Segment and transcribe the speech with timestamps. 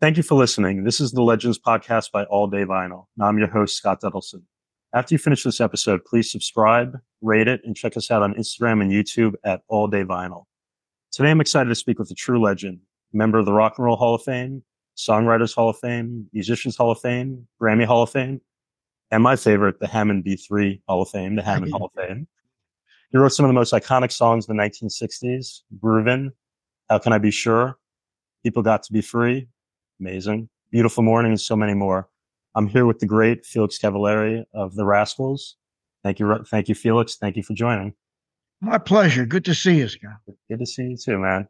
[0.00, 0.84] Thank you for listening.
[0.84, 3.06] This is the Legends podcast by All Day Vinyl.
[3.16, 4.42] Now I'm your host, Scott Dudelson.
[4.92, 8.82] After you finish this episode, please subscribe, rate it, and check us out on Instagram
[8.82, 10.44] and YouTube at All Day Vinyl.
[11.12, 12.80] Today, I'm excited to speak with a true legend,
[13.12, 14.64] member of the Rock and Roll Hall of Fame,
[14.96, 18.40] Songwriters Hall of Fame, Musicians Hall of Fame, Grammy Hall of Fame,
[19.12, 22.26] and my favorite, the Hammond B3 Hall of Fame, the Hammond Hall of Fame.
[23.12, 26.32] He wrote some of the most iconic songs in the 1960s, Groovin',
[26.90, 27.78] How Can I Be Sure,
[28.42, 29.46] People Got to Be Free,
[30.00, 32.08] amazing, Beautiful Morning, and so many more.
[32.54, 35.56] I'm here with the great Felix Cavaliere of the Rascals.
[36.02, 37.16] Thank you, thank you, Felix.
[37.16, 37.94] Thank you for joining.
[38.60, 39.26] My pleasure.
[39.26, 40.18] Good to see you, Scott.
[40.48, 41.48] Good to see you too, man.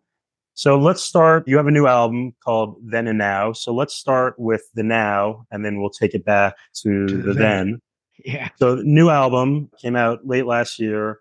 [0.55, 1.49] So let's start.
[1.49, 3.52] You have a new album called Then and Now.
[3.52, 7.23] So let's start with the now, and then we'll take it back to, to the,
[7.23, 7.66] the then.
[7.66, 7.83] then.
[8.24, 8.49] Yeah.
[8.59, 11.19] So new album came out late last year.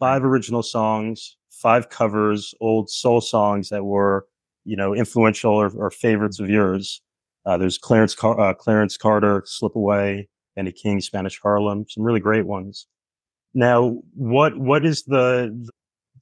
[0.00, 4.26] Five original songs, five covers, old soul songs that were,
[4.64, 7.02] you know, influential or, or favorites of yours.
[7.44, 12.20] Uh, there's Clarence Car- uh, Clarence Carter, Slip Away, Benny King, Spanish Harlem, some really
[12.20, 12.86] great ones.
[13.54, 15.68] Now, what what is the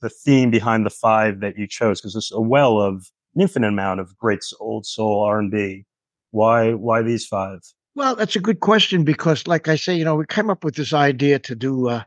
[0.01, 2.01] the theme behind the five that you chose?
[2.01, 5.85] Because it's a well of an infinite amount of great old soul R and B.
[6.31, 7.61] Why why these five?
[7.95, 10.77] Well, that's a good question because, like I say, you know, we came up with
[10.77, 12.03] this idea to do uh,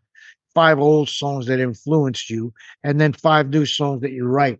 [0.54, 4.59] five old songs that influenced you, and then five new songs that you write.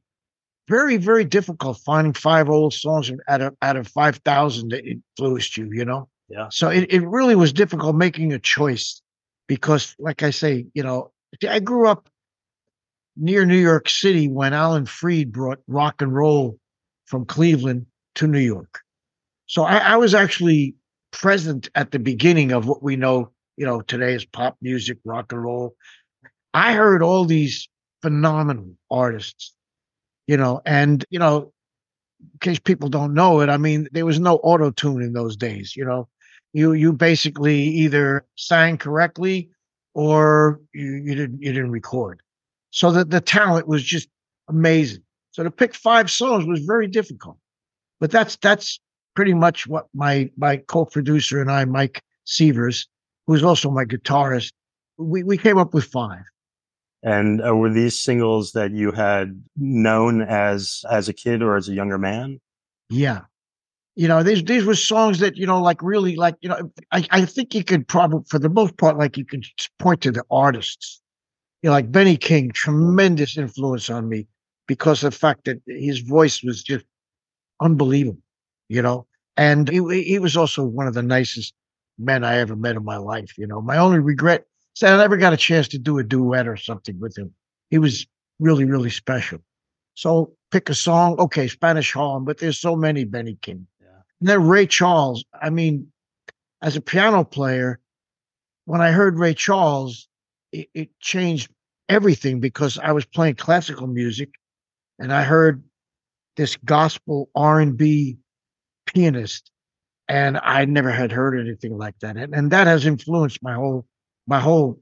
[0.68, 5.58] Very, very difficult finding five old songs out of out of five thousand that influenced
[5.58, 5.70] you.
[5.72, 6.10] You know.
[6.30, 6.48] Yeah.
[6.50, 9.02] So it, it really was difficult making a choice
[9.48, 11.12] because, like I say, you know,
[11.48, 12.10] I grew up
[13.16, 16.58] near New York City when Alan Freed brought rock and roll
[17.06, 18.82] from Cleveland to New York.
[19.46, 20.76] So I, I, was actually
[21.12, 25.32] present at the beginning of what we know, you know, today is pop music, rock
[25.32, 25.76] and roll.
[26.54, 27.68] I heard all these
[28.02, 29.53] phenomenal artists,
[30.28, 31.52] you know, and you know,
[32.22, 35.36] in case people don't know it, I mean, there was no auto tune in those
[35.36, 36.08] days, you know.
[36.54, 39.50] You you basically either sang correctly
[39.94, 42.22] or you, you didn't you didn't record.
[42.72, 44.08] So that the talent was just
[44.48, 45.04] amazing.
[45.32, 47.38] So to pick five songs was very difficult.
[48.00, 48.80] But that's that's
[49.16, 52.88] pretty much what my my co-producer and I, Mike Sievers,
[53.28, 54.52] who's also my guitarist,
[54.98, 56.24] we, we came up with five.
[57.04, 61.68] And uh, were these singles that you had known as as a kid or as
[61.68, 62.40] a younger man?
[62.90, 63.22] Yeah.
[63.96, 67.06] You know, these these were songs that, you know, like really like, you know, I,
[67.12, 69.46] I think you could probably for the most part, like you could
[69.80, 71.02] point to the artists
[71.64, 74.28] you know, like Benny King, tremendous influence on me
[74.68, 76.86] because of the fact that his voice was just
[77.62, 78.22] unbelievable,
[78.68, 79.08] you know.
[79.38, 81.54] And he, he was also one of the nicest
[81.98, 83.38] men I ever met in my life.
[83.38, 84.44] You know, my only regret
[84.82, 87.34] that I never got a chance to do a duet or something with him.
[87.70, 88.06] He was
[88.40, 89.40] really, really special.
[89.96, 91.18] So pick a song.
[91.20, 93.68] Okay, Spanish Harlem, but there's so many Benny King.
[93.82, 93.88] Yeah.
[94.20, 95.24] And then Ray Charles.
[95.42, 95.88] I mean,
[96.62, 97.80] as a piano player,
[98.66, 100.08] when I heard Ray Charles,
[100.52, 101.52] it, it changed
[101.90, 104.30] everything because I was playing classical music
[105.00, 105.64] and I heard
[106.38, 108.18] this gospel R&B
[108.88, 109.52] pianist
[110.08, 112.18] and I never had heard anything like that.
[112.18, 113.86] And, and that has influenced my whole
[114.28, 114.80] my whole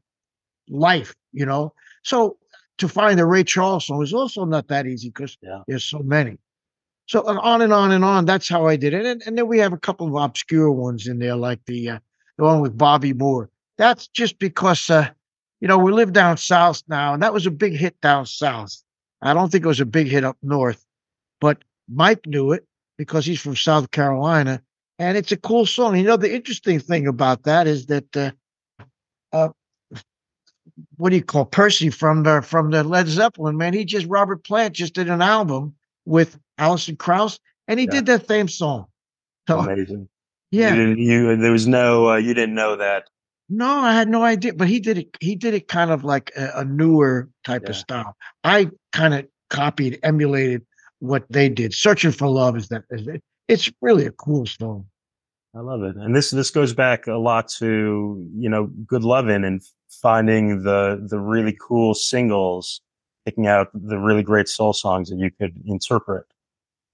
[0.70, 1.74] life, you know.
[2.04, 2.38] So
[2.78, 5.62] to find a Ray Charles song was also not that easy because yeah.
[5.68, 6.38] there's so many.
[7.08, 8.26] So on and on and on.
[8.26, 9.06] That's how I did it.
[9.06, 12.00] And, and then we have a couple of obscure ones in there, like the uh,
[12.38, 13.50] the one with Bobby Moore.
[13.78, 15.10] That's just because uh,
[15.62, 18.76] you know, we live down south now, and that was a big hit down south.
[19.22, 20.84] I don't think it was a big hit up north,
[21.40, 22.66] but Mike knew it
[22.98, 24.62] because he's from South Carolina,
[24.98, 25.96] and it's a cool song.
[25.96, 28.32] You know, the interesting thing about that is that, uh,
[30.98, 33.58] what do you call Percy from the from the Led Zeppelin?
[33.58, 35.76] Man, he just Robert Plant just did an album
[36.06, 37.92] with Alison Krauss, and he yeah.
[37.92, 38.86] did that same song.
[39.48, 40.08] So, Amazing.
[40.52, 43.06] Yeah, you, you there was no uh, you didn't know that
[43.54, 45.18] no, I had no idea, but he did it.
[45.20, 47.72] He did it kind of like a, a newer type yeah.
[47.72, 48.16] of style.
[48.46, 50.66] I kind of copied, emulated
[51.00, 51.74] what they did.
[51.74, 54.86] Searching for love is that is it, it's really a cool song.
[55.54, 59.44] I love it, and this this goes back a lot to you know good loving
[59.44, 59.62] and
[60.02, 62.82] finding the the really cool singles,
[63.26, 66.26] picking out the really great soul songs that you could interpret.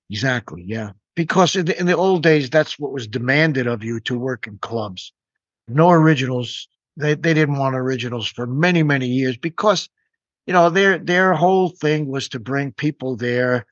[0.09, 0.91] Exactly, yeah.
[1.15, 4.47] Because in the, in the old days, that's what was demanded of you to work
[4.47, 5.11] in clubs
[5.67, 6.67] no originals.
[6.95, 9.89] They they didn't want originals for many many years because
[10.45, 13.65] you know their their whole thing was to bring people there,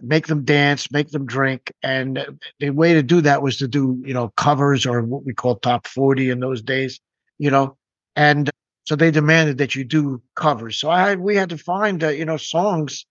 [0.00, 4.02] make them dance, make them drink, and the way to do that was to do
[4.04, 7.00] you know covers or what we call top forty in those days,
[7.38, 7.76] you know,
[8.16, 8.50] and
[8.90, 10.76] so they demanded that you do covers.
[10.76, 13.06] So I we had to find uh, you know songs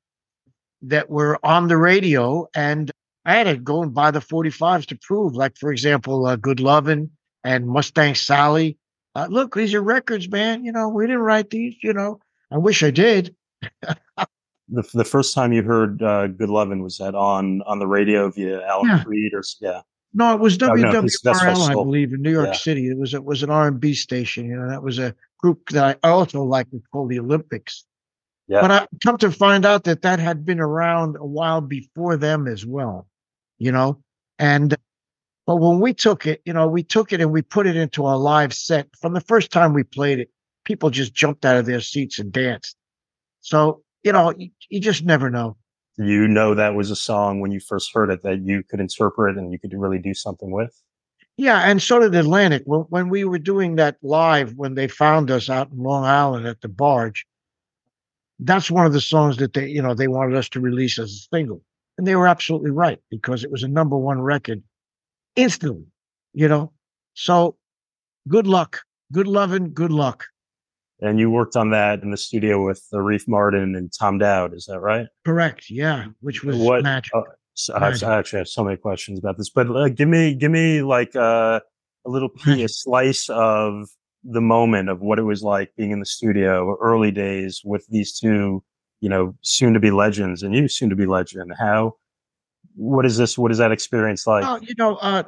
[0.81, 2.92] that were on the radio and
[3.24, 6.60] I had to go and buy the 45s to prove, like, for example, uh, Good
[6.60, 7.10] Lovin'
[7.46, 8.78] and Mustang Sally.
[9.16, 10.66] Uh, look, these are records, man.
[10.66, 12.20] You know, we didn't write these, you know.
[12.52, 13.34] I wish I did.
[13.81, 18.30] the, the first time you heard uh, Good Lovin' was that on on the radio
[18.30, 19.04] via Alan Yeah.
[19.04, 19.80] Freed or yeah.
[20.14, 22.54] No, it was No, no, that's- that's WWRL, I believe, in New York Yeah.
[22.54, 22.90] City.
[22.90, 24.46] It was it was an R and B station.
[24.50, 27.86] You know, that was a group that I also liked called the Olympics.
[28.47, 28.62] Yeah.
[28.62, 32.47] But I come to find out that that had been around a while before them
[32.47, 33.07] as well.
[33.57, 34.01] You know,
[34.38, 34.75] and
[35.45, 38.06] but when we took it, you know, we took it and we put it into
[38.06, 38.88] our live set.
[39.01, 40.30] From the first time we played it,
[40.63, 42.75] people just jumped out of their seats and danced.
[43.42, 45.57] So you know, you, you just never know.
[45.97, 49.38] you know that was a song when you first heard it that you could interpret
[49.38, 50.74] and you could really do something with?
[51.39, 52.63] Yeah, and so did Atlantic.
[52.65, 56.45] When, when we were doing that live, when they found us out in Long Island
[56.45, 57.25] at the barge,
[58.39, 61.09] that's one of the songs that they, you know, they wanted us to release as
[61.12, 61.62] a single.
[61.97, 64.62] And they were absolutely right because it was a number one record
[65.38, 65.86] instantly,
[66.33, 66.74] you know.
[67.13, 67.56] So
[68.27, 68.81] good luck.
[69.13, 70.25] Good loving, good luck.
[71.01, 74.65] And you worked on that in the studio with Arif Mardin and Tom Dowd, is
[74.65, 75.07] that right?
[75.24, 75.69] Correct.
[75.69, 76.07] Yeah.
[76.19, 77.13] Which was What- uh, magic.
[77.15, 77.24] oh,
[77.59, 80.33] So I, have, I actually have so many questions about this, but uh, give me
[80.33, 81.59] give me like uh,
[82.06, 83.89] a little piece, a slice of
[84.23, 88.17] the moment of what it was like being in the studio, early days with these
[88.17, 88.63] two,
[89.01, 91.51] you know, soon to be legends, and you soon to be legend.
[91.59, 91.95] How?
[92.75, 93.38] What is this?
[93.38, 94.45] What is that experience like?
[94.45, 95.23] Oh, you know, uh,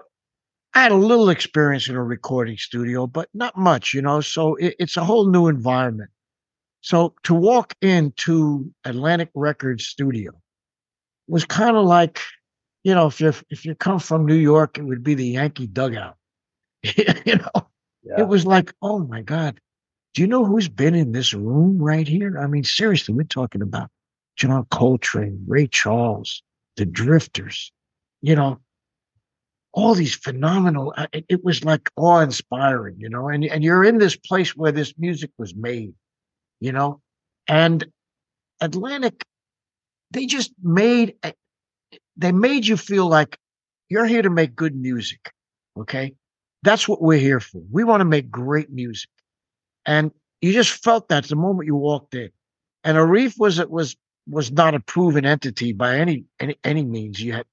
[0.73, 4.21] I had a little experience in a recording studio, but not much, you know.
[4.21, 6.11] So it, it's a whole new environment.
[6.79, 10.40] So to walk into Atlantic Records studio
[11.31, 12.19] was kind of like,
[12.83, 15.67] you know, if you if you come from New York, it would be the Yankee
[15.67, 16.17] dugout.
[16.83, 17.67] you know,
[18.03, 18.19] yeah.
[18.19, 19.59] it was like, oh my God,
[20.13, 22.37] do you know who's been in this room right here?
[22.39, 23.89] I mean, seriously, we're talking about
[24.35, 26.43] John Coltrane, Ray Charles,
[26.75, 27.71] the Drifters,
[28.21, 28.59] you know,
[29.73, 30.93] all these phenomenal.
[30.97, 34.55] uh, It, it was like awe inspiring, you know, and and you're in this place
[34.55, 35.93] where this music was made,
[36.59, 36.99] you know,
[37.47, 37.85] and
[38.59, 39.23] Atlantic,
[40.11, 41.15] they just made
[42.17, 43.37] they made you feel like
[43.89, 45.31] you're here to make good music,
[45.77, 46.13] okay?
[46.63, 47.61] That's what we're here for.
[47.71, 49.09] We want to make great music,
[49.85, 50.11] and
[50.41, 52.29] you just felt that the moment you walked in.
[52.83, 53.95] And Arif was it was
[54.27, 57.19] was not a proven entity by any any any means.
[57.19, 57.45] You had,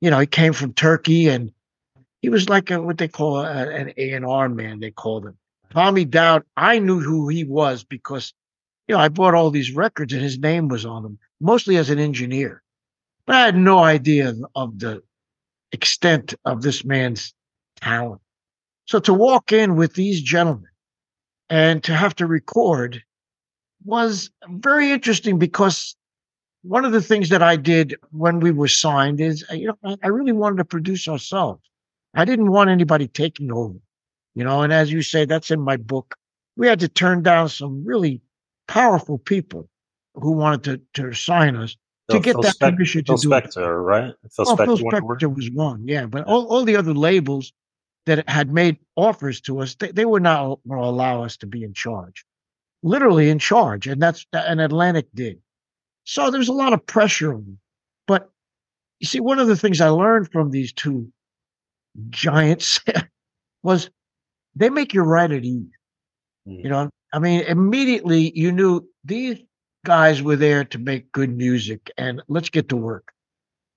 [0.00, 1.52] you know, he came from Turkey and
[2.22, 4.80] he was like a, what they call a, an A and R man.
[4.80, 5.36] They called him
[5.70, 6.42] Tommy Dowd.
[6.56, 8.32] I knew who he was because,
[8.86, 11.90] you know, I bought all these records and his name was on them, mostly as
[11.90, 12.62] an engineer.
[13.26, 15.02] But I had no idea of the
[15.72, 17.34] extent of this man's
[17.76, 18.20] talent.
[18.86, 20.70] So to walk in with these gentlemen
[21.50, 23.02] and to have to record
[23.84, 25.94] was very interesting because
[26.62, 30.08] one of the things that I did when we were signed is, you know, I
[30.08, 31.62] really wanted to produce ourselves.
[32.14, 33.78] I didn't want anybody taking over,
[34.34, 36.16] you know, and as you say, that's in my book.
[36.56, 38.20] We had to turn down some really
[38.66, 39.68] powerful people
[40.14, 41.76] who wanted to, to sign us
[42.08, 43.44] to Phil- get Phil that Spec- permission to Phil do it.
[43.44, 44.14] Spector, right?
[44.34, 45.26] Phil Oh, Phil Spector to?
[45.26, 46.06] Spector was one, yeah.
[46.06, 47.52] But all, all the other labels
[48.06, 51.46] that had made offers to us, they, they were not going to allow us to
[51.46, 52.24] be in charge,
[52.82, 53.86] literally in charge.
[53.86, 55.38] And that's, and Atlantic did.
[56.04, 57.54] So there's a lot of pressure on me.
[58.06, 58.30] But
[59.00, 61.12] you see, one of the things I learned from these two
[62.10, 62.80] giants
[63.62, 63.90] was
[64.56, 65.66] they make you right at ease.
[66.48, 66.64] Mhm.
[66.64, 69.38] You know, I mean, immediately you knew these
[69.84, 73.12] guys were there to make good music and let's get to work,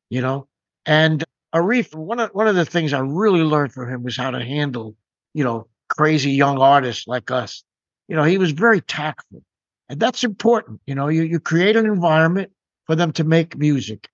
[0.09, 0.47] you know?
[0.85, 4.31] And Arif, one of, one of the things I really learned from him was how
[4.31, 4.95] to handle,
[5.33, 7.63] you know, crazy young artists like us.
[8.07, 9.43] You know, he was very tactful
[9.89, 10.81] and that's important.
[10.87, 12.51] You know, you, you create an environment
[12.85, 14.09] for them to make music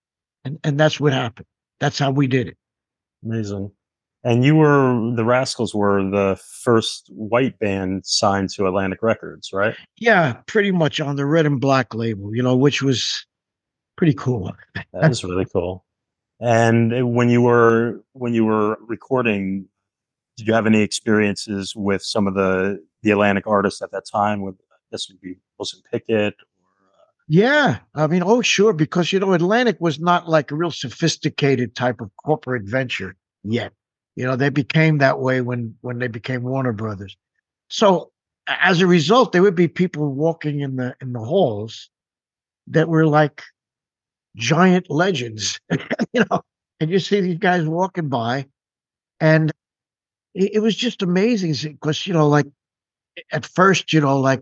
[0.46, 1.48] and, and that's what happened.
[1.80, 2.58] That's how we did it.
[3.24, 3.72] Amazing.
[4.24, 9.76] And you were the Rascals were the first white band signed to Atlantic Records, right?
[9.98, 13.26] Yeah, pretty much on the red and black label, you know, which was
[13.96, 14.52] pretty cool.
[14.94, 15.86] That is really cool.
[16.40, 19.68] And when you were when you were recording,
[20.36, 24.42] did you have any experiences with some of the the Atlantic artists at that time?
[24.42, 24.56] With
[24.92, 26.34] this would be Wilson Pickett.
[26.34, 30.56] Or, uh, Yeah, I mean, oh, sure, because you know, Atlantic was not like a
[30.56, 33.74] real sophisticated type of corporate venture yet.
[34.18, 37.16] You know, they became that way when when they became Warner Brothers.
[37.70, 38.12] So
[38.48, 41.92] as a result, there would be people walking in the in the halls
[42.66, 43.44] that were like
[44.36, 45.60] giant legends,
[46.14, 46.42] you know,
[46.80, 48.48] and you see these guys walking by,
[49.20, 49.52] and
[50.34, 52.48] it, it was just amazing because you know, like
[53.32, 54.42] at first, you know, like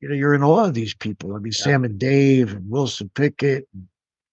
[0.00, 1.36] you know, you're in awe of these people.
[1.36, 3.86] I mean, Sam and Dave and Wilson Pickett, and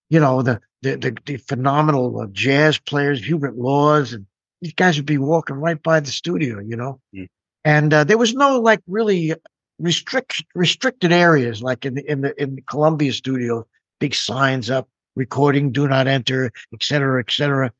[0.09, 4.25] you know, the the the, the phenomenal uh, jazz players, Hubert Laws, and
[4.61, 6.99] these guys would be walking right by the studio, you know.
[7.15, 7.27] Mm.
[7.65, 9.33] And uh, there was no like really
[9.79, 13.65] restrict restricted areas like in the in the in the Columbia studio,
[13.99, 17.71] big signs up, recording, do not enter, et cetera, et cetera.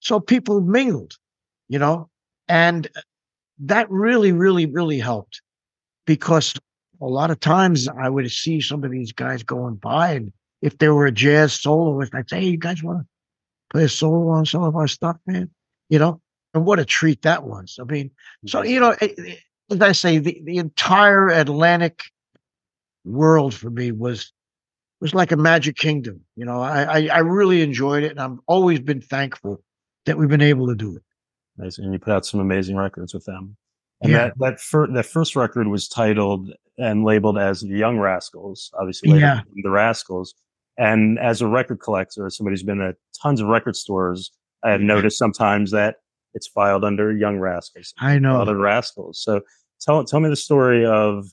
[0.00, 1.16] So people mingled,
[1.68, 2.10] you know,
[2.48, 2.88] and
[3.60, 5.40] that really, really, really helped
[6.06, 6.54] because
[7.00, 10.78] a lot of times I would see some of these guys going by, and if
[10.78, 13.06] they were a jazz soloist, I'd say, "Hey, you guys want to
[13.70, 15.50] play a solo on some of our stuff, man?"
[15.88, 16.20] You know,
[16.56, 17.78] and what a treat that was.
[17.80, 18.10] I mean,
[18.46, 19.38] so you know, it, it,
[19.70, 22.02] as I say, the, the entire Atlantic
[23.04, 24.32] world for me was
[25.00, 26.22] was like a magic kingdom.
[26.34, 29.62] You know, I, I, I really enjoyed it, and I've always been thankful
[30.06, 31.02] that we've been able to do it.
[31.58, 33.56] Nice, and you put out some amazing records with them.
[34.00, 34.18] And Yeah.
[34.28, 39.18] that that, fir- that first record was titled and labeled as the Young Rascals, obviously
[39.18, 39.42] Yeah.
[39.62, 40.34] the Rascals.
[40.78, 44.30] And as a record collector, somebody who's been at tons of record stores,
[44.62, 45.96] I have noticed sometimes that
[46.36, 48.40] it's filed under Young Rascals, I know.
[48.40, 49.20] other Rascals.
[49.20, 49.40] So
[49.80, 51.26] tell tell me the story of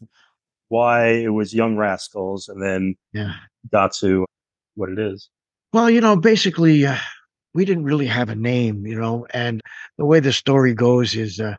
[0.69, 3.33] why it was Young Rascals, and then Yeah.
[3.71, 4.25] got to
[4.75, 5.29] what it is.
[5.73, 6.97] Well, you know, basically, uh,
[7.53, 9.61] we didn't really have a name, you know, and
[9.97, 11.55] the way the story goes is uh,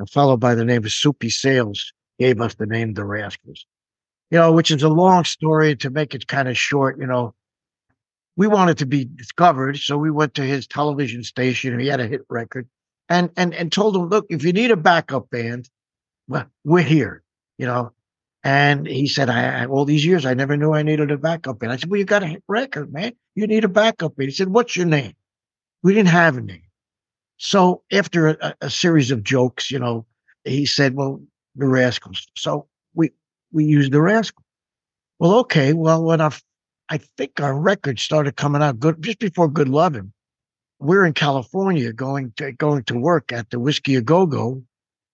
[0.00, 3.64] a fellow by the name of Soupy Sales gave us the name The Rascals,
[4.30, 7.34] you know, which is a long story to make it kind of short, you know.
[8.36, 11.72] We wanted to be discovered, so we went to his television station.
[11.72, 12.68] And he had a hit record,
[13.08, 15.68] and and and told him, "Look, if you need a backup band,
[16.28, 17.22] well, we're here,"
[17.58, 17.92] you know.
[18.44, 21.58] And he said, I, I all these years I never knew I needed a backup
[21.58, 21.72] band.
[21.72, 23.12] I said, Well, you got a record, man.
[23.34, 24.30] You need a backup band.
[24.30, 25.14] He said, What's your name?
[25.82, 26.62] We didn't have a name.
[27.38, 30.06] So after a, a series of jokes, you know,
[30.44, 31.20] he said, Well,
[31.56, 32.28] the Rascals.
[32.36, 33.10] So we
[33.52, 34.44] we used the Rascals.
[35.18, 35.72] Well, okay.
[35.72, 36.30] Well, when I
[36.88, 40.12] I think our record started coming out good just before Good Lovin',
[40.78, 44.62] we're in California going to going to work at the Whisky A Go Go,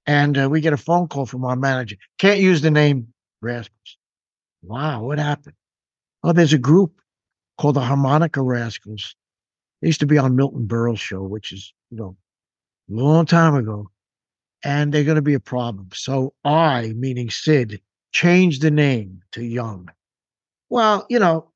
[0.06, 1.97] and uh, we get a phone call from our manager.
[2.18, 3.09] Can't use the name
[3.40, 3.99] Rascals.
[4.62, 5.56] Wow, what happened?
[6.23, 7.00] Oh, there's a group
[7.59, 9.14] called the Harmonica Rascals.
[9.80, 12.16] They used to be on Milton Berle's show, which is, you know,
[12.90, 13.90] a long time ago.
[14.64, 15.88] And they're going to be a problem.
[15.92, 19.90] So I, meaning Sid, changed the name to Young.
[20.71, 21.50] Well, you know,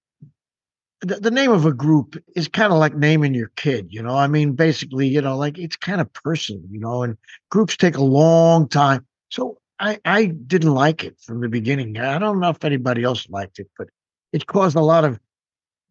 [1.00, 4.17] the, the name of a group is kind of like naming your kid, you know.
[4.17, 7.17] I mean, basically, you know, like it's kind of personal, you know, and
[7.50, 9.07] groups take a long time.
[9.31, 11.99] So I, I didn't like it from the beginning.
[11.99, 13.88] I don't know if anybody else liked it, but
[14.33, 15.21] it caused a lot of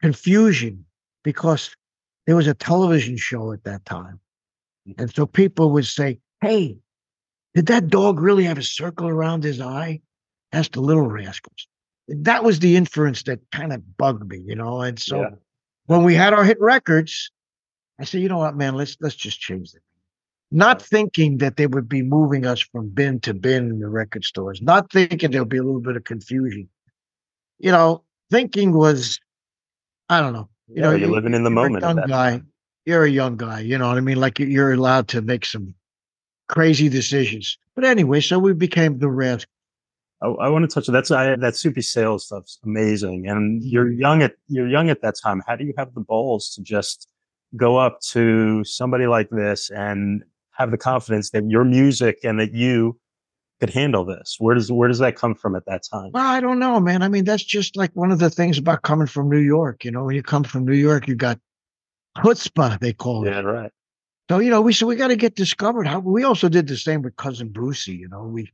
[0.01, 0.85] confusion
[1.23, 1.75] because
[2.25, 4.19] there was a television show at that time.
[4.97, 6.77] And so people would say, Hey,
[7.55, 10.01] did that dog really have a circle around his eye?
[10.51, 11.67] That's the little rascals.
[12.07, 14.81] That was the inference that kind of bugged me, you know.
[14.81, 15.29] And so Yeah.
[15.87, 17.31] when we had our hit records,
[17.99, 19.81] I said, you know what, man, let's let's just change it.
[20.51, 24.23] Not thinking that they would be moving us from bin to bin in the record
[24.23, 26.69] stores, not thinking there'll be a little bit of confusion.
[27.59, 29.19] You know, thinking was,
[30.09, 30.47] I don't know.
[30.69, 31.83] You know, you're living in the you're moment.
[31.83, 32.31] Young guy.
[32.31, 32.47] time.
[32.85, 33.59] You're a young guy.
[33.59, 34.17] You know what I mean?
[34.17, 35.73] Like you- you're allowed to make some
[36.47, 37.57] crazy decisions.
[37.75, 39.51] But anyway, so we became the Rascals.
[40.21, 43.91] I, I want to touch on that's I, that soupy sales stuff's amazing, and you're
[43.91, 45.43] young at you're young at that time.
[45.45, 47.07] How do you have the balls to just
[47.55, 52.53] go up to somebody like this and have the confidence that your music and that
[52.53, 52.99] you
[53.59, 54.37] could handle this?
[54.39, 56.11] Where does where does that come from at that time?
[56.13, 57.03] Well, I don't know, man.
[57.03, 59.85] I mean, that's just like one of the things about coming from New York.
[59.85, 61.39] You know, when you come from New York, you got
[62.17, 63.31] chutzpah, they call it.
[63.31, 63.71] Yeah, right.
[64.29, 65.87] So you know, we said we got to get discovered.
[65.87, 67.93] How we also did the same with cousin Brucey.
[67.93, 68.51] You know, we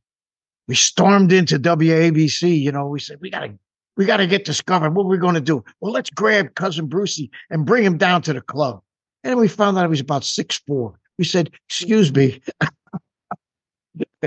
[0.67, 2.59] we stormed into WABC.
[2.61, 3.53] You know, we said we got to
[3.97, 4.91] we got to get discovered.
[4.95, 5.63] What are we going to do?
[5.81, 8.81] Well, let's grab cousin Brucey and bring him down to the club.
[9.23, 10.99] And we found out he was about six four.
[11.17, 12.41] We said, "Excuse me,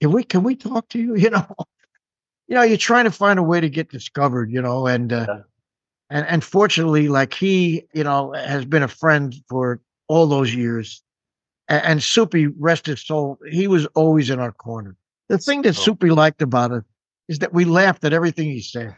[0.00, 1.46] can we can we talk to you?" You know,
[2.48, 4.50] you know, you're trying to find a way to get discovered.
[4.50, 5.40] You know, and uh, Yeah.
[6.10, 11.02] and and fortunately, like he, you know, has been a friend for all those years.
[11.68, 14.96] And, and Soupy, rest his soul, he was always in our corner.
[15.28, 15.74] The thing that.
[15.74, 16.84] Soupy liked about it
[17.28, 18.94] is that we laughed at everything he said.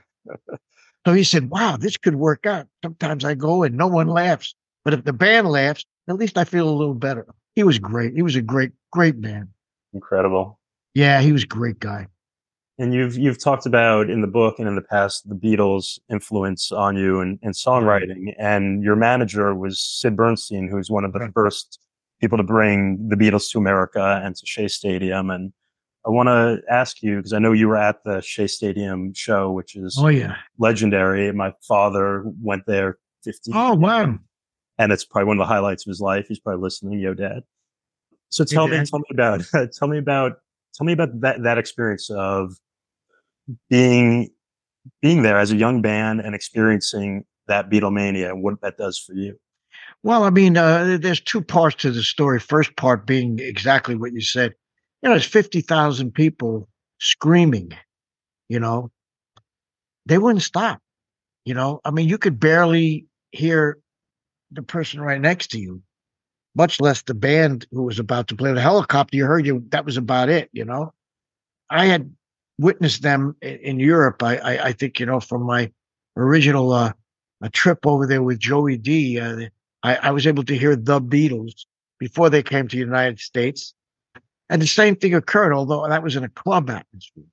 [1.07, 2.67] so he said, Wow, this could work out.
[2.83, 4.55] Sometimes I go and no one laughs.
[4.85, 7.27] But if the band laughs, at least I feel a little better.
[7.55, 8.15] He was great.
[8.15, 9.49] He was a great, great man.
[9.93, 10.59] Incredible.
[10.95, 12.09] Yeah, he was a great guy.
[12.79, 16.73] And you've you've talked about in the book and in the past the Beatles' influence
[16.73, 18.35] on you and, and songwriting.
[18.39, 21.33] And your manager was Sid Bernstein, who's one of the Right.
[21.33, 21.79] first
[22.21, 25.31] people to bring the Beatles to America and to Shea Stadium.
[25.31, 25.53] And
[26.07, 29.51] I want to ask you because I know you were at the Shea Stadium show,
[29.53, 30.37] which is Oh, yeah.
[30.59, 31.33] legendary.
[31.33, 33.55] My father went there 15.
[33.57, 34.19] Oh wow!
[34.79, 36.27] And it's probably one of the highlights of his life.
[36.29, 37.43] He's probably listening, yo, dad.
[38.29, 38.87] So tell me, Dad.
[38.89, 39.43] tell me about,
[39.73, 40.33] tell me about,
[40.75, 42.53] tell me about that that experience of
[43.71, 44.31] being
[45.01, 49.15] being there as a young band and experiencing that Beatlemania and what that does for
[49.15, 49.39] you.
[50.03, 52.39] Well, I mean, uh, there's two parts to the story.
[52.41, 54.55] First part being exactly what you said.
[55.05, 56.67] You know, fifty thousand people
[56.99, 57.73] screaming.
[58.49, 58.91] You know,
[60.07, 60.81] they wouldn't stop.
[61.45, 63.79] You know, I mean, you could barely hear
[64.51, 65.83] the person right next to you,
[66.55, 69.17] much less the band who was about to play the helicopter.
[69.17, 69.63] You heard you.
[69.69, 70.49] That was about it.
[70.53, 70.95] You know,
[71.69, 72.11] I had
[72.59, 74.23] witnessed them in, in Europe.
[74.23, 75.71] I, I, I think you know from my
[76.17, 76.95] original uh,
[77.43, 79.21] a trip over there with Joey Dee.
[79.21, 79.49] Uh,
[79.83, 81.67] I, I was able to hear the Beatles
[81.99, 83.75] before they came to the United States,
[84.49, 85.53] and the same thing occurred.
[85.53, 87.25] Although that was in a club atmosphere,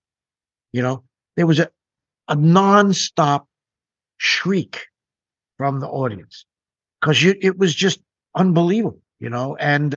[0.74, 1.03] you know,
[1.36, 1.70] there was a
[2.27, 3.46] a nonstop
[4.18, 4.86] shriek
[5.58, 6.46] from the audience
[7.00, 8.00] because it was just
[8.36, 9.56] unbelievable, you know.
[9.58, 9.96] And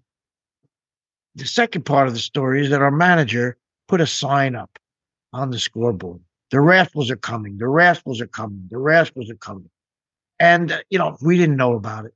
[1.35, 3.57] the second part of the story is that our manager
[3.89, 4.79] put a sign up
[5.33, 6.21] on the scoreboard.
[6.51, 7.59] The Rascals are coming.
[7.59, 8.69] The Rascals are coming.
[8.71, 9.71] The Rascals are coming.
[10.39, 12.15] And uh, you know, we didn't know about it,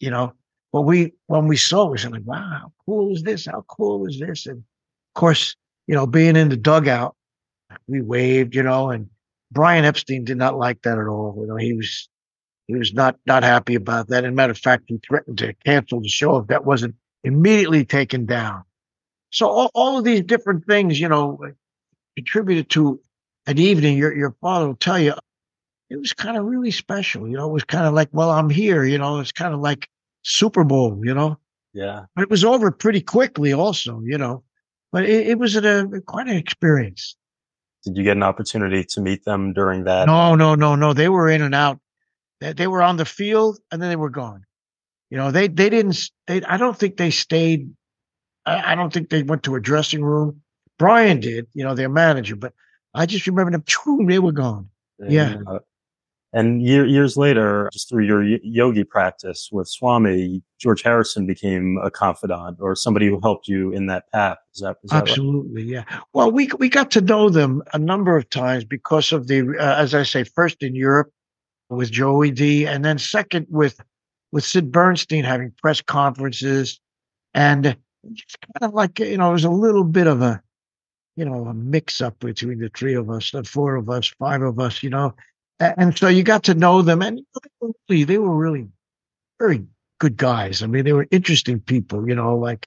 [0.00, 0.34] you know.
[0.74, 3.46] But we, when we saw it, we said, like, "Wow, how cool is this?
[3.46, 5.54] How cool is this?" And of course,
[5.86, 7.14] you know, being in the dugout,
[7.86, 8.90] we waved, you know.
[8.90, 9.08] And
[9.52, 11.36] Brian Epstein did not like that at all.
[11.40, 12.08] You know, he was
[12.66, 14.24] he was not not happy about that.
[14.24, 18.26] And matter of fact, he threatened to cancel the show if that wasn't immediately taken
[18.26, 18.64] down.
[19.30, 21.38] So all, all of these different things, you know,
[22.16, 22.98] contributed to
[23.46, 23.96] an evening.
[23.96, 25.14] Your your father will tell you
[25.88, 27.28] it was kind of really special.
[27.28, 28.82] You know, it was kind of like, well, I'm here.
[28.82, 29.88] You know, it's kind of like
[30.24, 31.00] Super Bowl.
[31.04, 31.38] You know,
[31.72, 32.06] Yeah.
[32.16, 34.00] but it was over pretty quickly, also.
[34.00, 34.42] You know,
[34.92, 37.16] but it, it was a, quite an experience.
[37.84, 40.06] Did you get an opportunity to meet them during that?
[40.06, 40.94] No, no, no, no.
[40.94, 41.78] They were in and out.
[42.40, 44.44] They, they were on the field and then they were gone.
[45.10, 46.10] You know, they they didn't.
[46.26, 47.70] They I don't think they stayed.
[48.46, 50.40] I, I don't think they went to a dressing room.
[50.78, 51.46] Brian did.
[51.54, 52.52] You know, their manager, but
[52.94, 54.06] I just remember them.
[54.08, 54.70] They were gone.
[54.98, 55.36] yeah.
[55.46, 55.58] Uh,
[56.34, 61.92] and year, years later, just through your yogi practice with Swami, George Harrison became a
[61.92, 64.38] confidant or somebody who helped you in that path.
[64.52, 65.08] Is that, is that right?
[65.08, 65.84] Absolutely, yeah.
[66.12, 69.76] Well, we we got to know them a number of times because of the, uh,
[69.76, 71.12] as I say, first in Europe
[71.70, 73.80] with Joey Dee, and then second with
[74.32, 76.80] with Sid Bernstein having press conferences,
[77.32, 77.76] and
[78.12, 80.42] just kind of like you know, it was a little bit of a,
[81.14, 84.42] you know, a mix up between the three of us, the four of us, five
[84.42, 85.14] of us, you know,
[85.60, 87.20] and so you got to know them, and
[87.88, 88.68] they were really,
[89.38, 89.66] very
[89.98, 90.62] good guys.
[90.62, 92.66] I mean, they were interesting people, you know, like.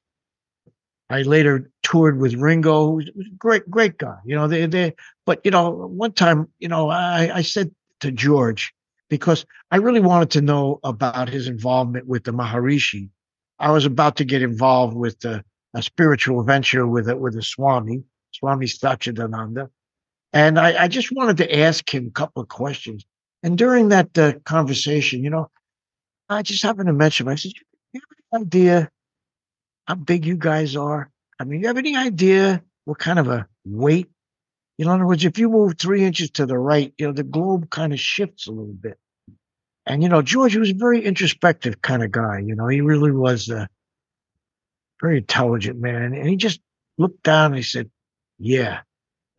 [1.10, 4.18] I later toured with Ringo, who's a great, great guy.
[4.26, 4.94] You know, they, they,
[5.26, 7.72] but you know, one time, you know, I, I said
[8.02, 8.74] to George
[9.10, 13.10] because I really wanted to know about his involvement with the Maharishi.
[13.60, 17.42] I was about to get involved with a, a spiritual venture with a, with a
[17.42, 19.70] Swami, Swami Satchidananda,
[20.38, 23.04] and I, I just wanted to ask him a couple of questions.
[23.42, 25.50] And during that uh, conversation, you know,
[26.30, 27.28] I just happened to mention.
[27.28, 27.54] I said,
[27.92, 28.92] "You have any idea
[29.88, 31.10] how big you guys are?
[31.40, 34.10] I mean, you have any idea what kind of a weight?
[34.78, 37.14] You know, in other words, if you move three inches to the right, you know,
[37.14, 39.00] the globe kind of shifts a little bit.
[39.88, 42.44] And, you know, George was a very introspective kind of guy.
[42.46, 43.68] You know, he really was a
[45.02, 46.14] very intelligent man.
[46.14, 46.60] And he just
[47.00, 47.90] looked down and he said,
[48.38, 48.82] Yeah.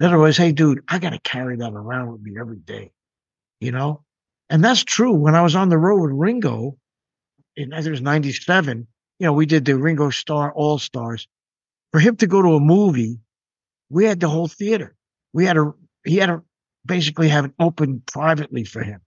[0.00, 2.92] In other words, hey, dude, I got to carry that around with me every day,
[3.61, 4.04] you know?
[4.48, 5.12] And that's true.
[5.12, 6.78] When I was on the road with Ringo,
[7.56, 8.87] in I think it was 97,
[9.18, 11.26] you know, we did the Ringo Starr All Stars.
[11.92, 13.18] For him to go to a movie,
[13.90, 14.94] we had the whole theater.
[15.32, 15.72] We had a
[16.04, 16.42] he had to
[16.87, 19.00] basically have it open privately for him.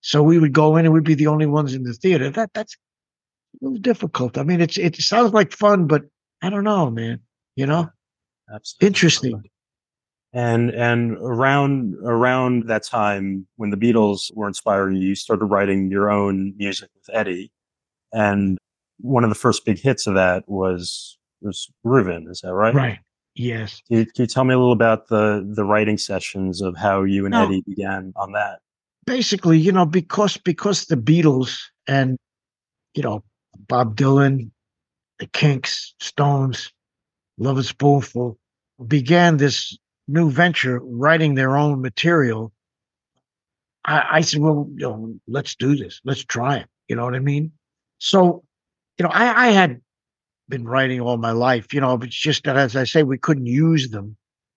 [0.00, 2.30] So we would go in and we'd be the only ones in the theater.
[2.30, 4.38] That that's a little difficult.
[4.38, 6.02] I mean, it's it sounds like fun, but
[6.40, 7.20] I don't know, man.
[7.56, 7.90] You know,
[8.52, 8.86] Absolutely.
[8.86, 9.42] interesting.
[10.32, 15.90] And and around around that time when the Beatles were inspiring you, you started writing
[15.90, 17.52] your own music with Eddie.
[18.12, 18.58] And
[18.98, 22.74] one of the first big hits of that was was Groovin', is that right?
[22.74, 22.98] Right.
[23.34, 23.82] Yes.
[23.88, 27.02] Can you, can you tell me a little about the the writing sessions of how
[27.02, 27.44] you and No.
[27.44, 28.60] Eddie began on that?
[29.06, 32.16] basically, you know, because because the Beatles and
[32.94, 33.22] you know
[33.68, 34.50] Bob Dylan,
[35.18, 36.72] the Kinks, Stones,
[37.38, 38.38] Love Spoonful
[38.86, 39.76] began this
[40.12, 42.52] new venture, writing their own material.
[43.84, 46.00] I, I said, well, you know, let's do this.
[46.04, 46.66] Let's try it.
[46.88, 47.52] You know what I mean?
[47.98, 48.44] So,
[48.98, 49.80] you know, I, I had
[50.48, 51.72] been writing all my life.
[51.72, 54.16] You know, it's just that, as I say, we couldn't use them.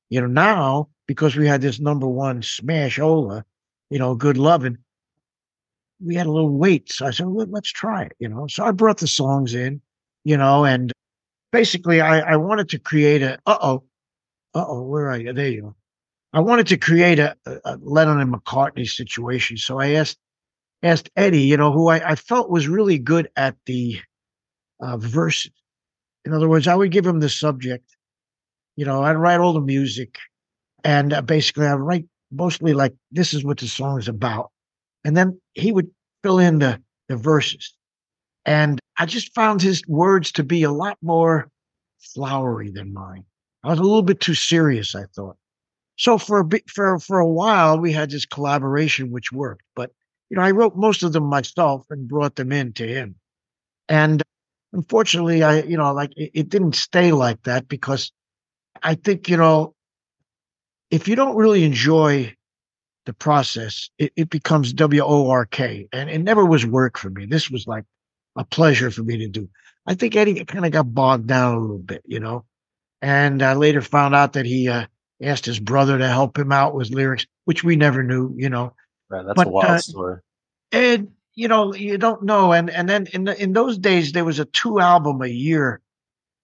[0.09, 3.45] You know, now because we had this number one smash Ola,
[3.89, 4.77] you know, good loving.
[6.03, 6.91] we had a little wait.
[6.91, 8.47] So I said, well, let's try it, you know.
[8.47, 9.81] So I brought the songs in,
[10.23, 10.91] you know, and
[11.51, 13.83] basically I, I wanted to create a uh oh,
[14.55, 15.33] uh oh, where are you?
[15.33, 15.75] There you are.
[16.33, 19.57] I wanted to create a, a Lennon and McCartney situation.
[19.57, 20.17] So I asked
[20.81, 23.99] asked Eddie, you know, who I, I felt was really good at the
[24.81, 25.51] uh, verses.
[26.25, 27.95] In other words, I would give him the subject.
[28.75, 30.17] You know, I'd write all the music,
[30.83, 34.51] and uh, basically I'd write mostly like this is what the song is about,
[35.03, 35.89] and then he would
[36.23, 37.75] fill in the the verses.
[38.45, 41.49] And I just found his words to be a lot more
[41.99, 43.25] flowery than mine.
[43.65, 45.37] I was a little bit too serious, I thought.
[45.97, 49.63] So for a bit, for for a while, we had this collaboration which worked.
[49.75, 49.91] But
[50.29, 53.15] you know, I wrote most of them myself and brought them in to him.
[53.89, 54.21] And
[54.71, 58.11] unfortunately, I you know, like it, it didn't stay like that because
[58.83, 59.73] I think you know,
[60.91, 62.35] if you don't really enjoy
[63.07, 67.09] the process, it, it becomes W O R K, and it never was work for
[67.09, 67.25] me.
[67.25, 67.85] This was like
[68.35, 69.49] a pleasure for me to do.
[69.87, 72.45] I think Eddie kind of got bogged down a little bit, you know,
[73.01, 74.85] and I later found out that he uh,
[75.21, 78.73] asked his brother to help him out with lyrics, which we never knew, you know.
[79.09, 80.21] Right, that's but, a wild uh, story.
[80.71, 82.53] And you know, you don't know.
[82.53, 85.81] And and then in the, in those days, there was a two album a year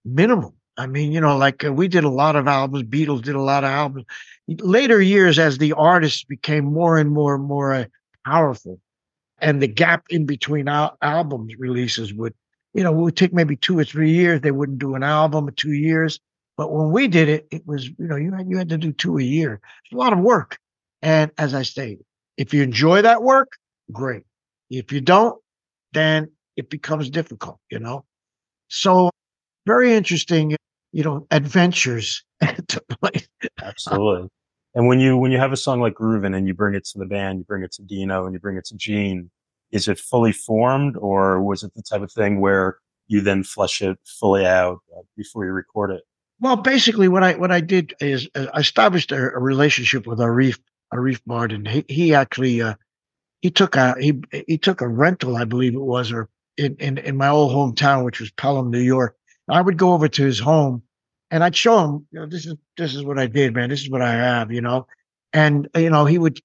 [0.04, 0.52] minimum.
[0.76, 2.84] I mean, you know, like uh, we did a lot of albums.
[2.84, 4.04] Beatles did a lot of albums.
[4.48, 7.84] Later years, as the artists became more and more and more uh,
[8.24, 8.80] powerful,
[9.38, 12.34] and the gap in between al- albums releases would,
[12.74, 14.40] you know, would take maybe two or three years.
[14.40, 16.20] They wouldn't do an album in two years.
[16.56, 18.92] But when we did it, it was, you know, you had, you had to do
[18.92, 19.60] two a year.
[19.84, 20.58] It's a lot of work.
[21.00, 22.04] And as I stated,
[22.36, 23.52] if you enjoy that work,
[23.90, 24.22] great.
[24.70, 25.40] If you don't,
[25.92, 28.04] then it becomes difficult, you know?
[28.68, 29.10] So
[29.66, 30.56] very interesting,
[30.92, 32.24] you know, adventures
[32.68, 33.22] to play.
[33.62, 34.28] Absolutely.
[34.74, 36.98] And when you when you have a song like Groovin' and you bring it to
[36.98, 39.30] the band, you bring it to Dino and you bring it to Gene,
[39.70, 43.82] is it fully formed or was it the type of thing where you then flesh
[43.82, 46.02] it fully out uh, before you record it?
[46.42, 50.18] Well, basically, what I what I did is uh, I established a, a relationship with
[50.18, 50.58] Arif
[50.92, 51.68] Arif Mardin.
[51.68, 52.74] He he actually uh,
[53.42, 56.98] he took a he he took a rental, I believe it was, or in in,
[56.98, 59.16] in my old hometown, which was Pelham, New York.
[59.48, 60.82] I would go over to his home,
[61.30, 63.70] and I'd show him, you know, this is this is what I did, man.
[63.70, 64.88] This is what I have, you know.
[65.32, 66.40] And you know, he would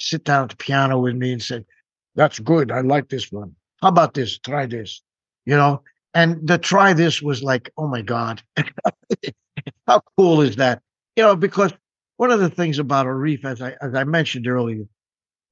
[0.00, 1.66] sit down at the piano with me and said,
[2.14, 2.70] "That's good.
[2.70, 3.56] I like this one.
[3.82, 4.38] How about this?
[4.38, 5.02] Try this."
[5.46, 5.82] You know,
[6.14, 8.42] and the try this was like, oh my God,
[9.86, 10.82] how cool is that?
[11.16, 11.72] You know, because
[12.16, 14.84] one of the things about Arif, as I as I mentioned earlier,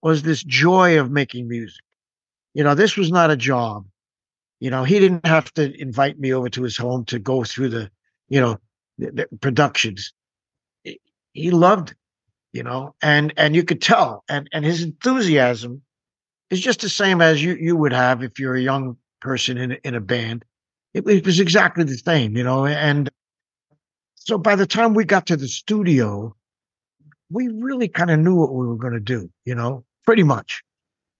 [0.02, 1.82] was this joy of making music.
[2.54, 3.86] You know, this was not a job.
[4.60, 7.70] You know, he didn't have to invite me over to his home to go through
[7.70, 7.90] the,
[8.28, 8.58] you know,
[8.98, 10.12] the, the productions.
[11.32, 11.96] He loved it,
[12.52, 15.82] you know, and and you could tell, and and his enthusiasm
[16.50, 19.72] is just the same as you you would have if you're a young person in
[19.84, 20.44] in a band
[20.94, 22.66] it, it was exactly the same, you know.
[22.66, 23.10] And
[24.14, 26.34] so by the time we got to the studio,
[27.30, 30.62] we really kind of knew what we were going to do, you know, pretty much.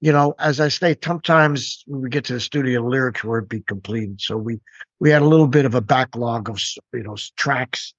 [0.02, 3.60] You know, as I say, sometimes when we get to the studio, lyrics weren't be
[3.60, 4.20] completed.
[4.20, 4.60] So we
[4.98, 6.58] we had a little bit of a backlog of
[6.94, 7.92] you know tracks,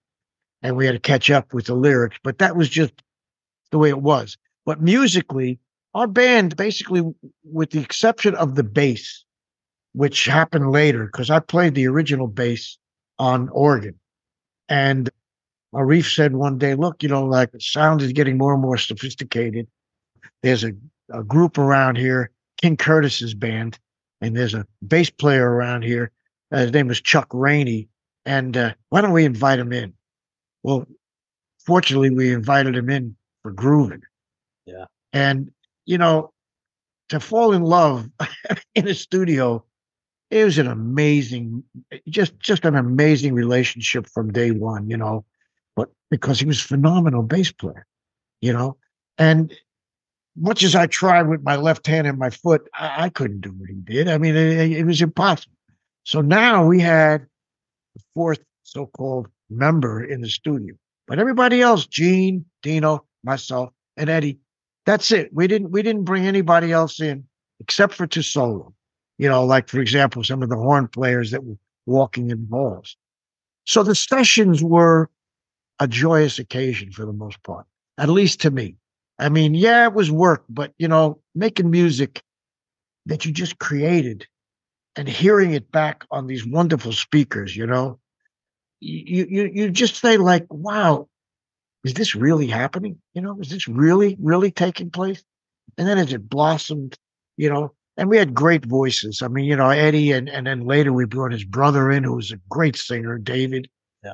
[0.63, 2.17] and we had to catch up with the lyrics.
[2.23, 2.93] But that was just
[3.69, 4.35] the way it was.
[4.65, 5.59] But musically,
[5.93, 7.03] our band basically,
[7.43, 9.23] with the exception of the bass,
[9.93, 12.77] which happened later because I played the original bass
[13.19, 13.99] on organ.
[14.69, 15.09] And
[15.73, 18.77] Arif said one day, look, you know, like the sound is getting more and more
[18.77, 19.67] sophisticated.
[20.43, 20.73] There's a,
[21.11, 23.79] a group around here, King Curtis's band,
[24.21, 26.11] and there's a bass player around here.
[26.51, 27.87] Uh, his name was Chuck Rainey.
[28.25, 29.93] And uh, why don't we invite him in?
[30.63, 30.85] Well,
[31.65, 34.01] fortunately, we invited him in for grooving.
[34.65, 34.85] Yeah.
[35.11, 35.51] And,
[35.85, 36.31] you know,
[37.09, 38.09] to fall in love
[38.75, 39.65] in a studio
[40.31, 41.63] it was an amazing,
[42.07, 45.25] just just an amazing relationship from day one, you know.
[45.75, 47.85] But because he was phenomenal bass player,
[48.39, 48.77] you know,
[49.17, 49.53] and
[50.37, 53.51] much as I tried with my left hand and my foot, I, I couldn't do
[53.51, 54.07] what he did.
[54.07, 55.55] I mean, it, it was impossible.
[56.03, 57.27] So now we had
[57.95, 60.75] the fourth so-called member in the studio,
[61.07, 64.39] but everybody else, Gene, Dino, myself, and Eddie,
[64.85, 65.29] that's it.
[65.33, 67.25] We didn't we didn't bring anybody else in
[67.59, 68.73] except for to solo
[69.21, 72.97] you know, like for example, some of the horn players that were walking in balls.
[73.65, 75.11] So the sessions were
[75.79, 77.67] a joyous occasion for the most part,
[77.99, 78.77] at least to me.
[79.19, 82.23] I mean, yeah, it was work, but you know, making music
[83.05, 84.25] that you just created
[84.95, 87.99] and hearing it back on these wonderful speakers, you know,
[88.79, 91.07] you you you just say like, wow,
[91.85, 92.97] is this really happening?
[93.13, 95.23] You know, is this really really taking place?
[95.77, 96.97] And then as it blossomed
[97.37, 99.21] you know, and we had great voices.
[99.21, 102.15] I mean, you know, Eddie, and and then later we brought his brother in, who
[102.15, 103.69] was a great singer, David.
[104.03, 104.13] Yeah.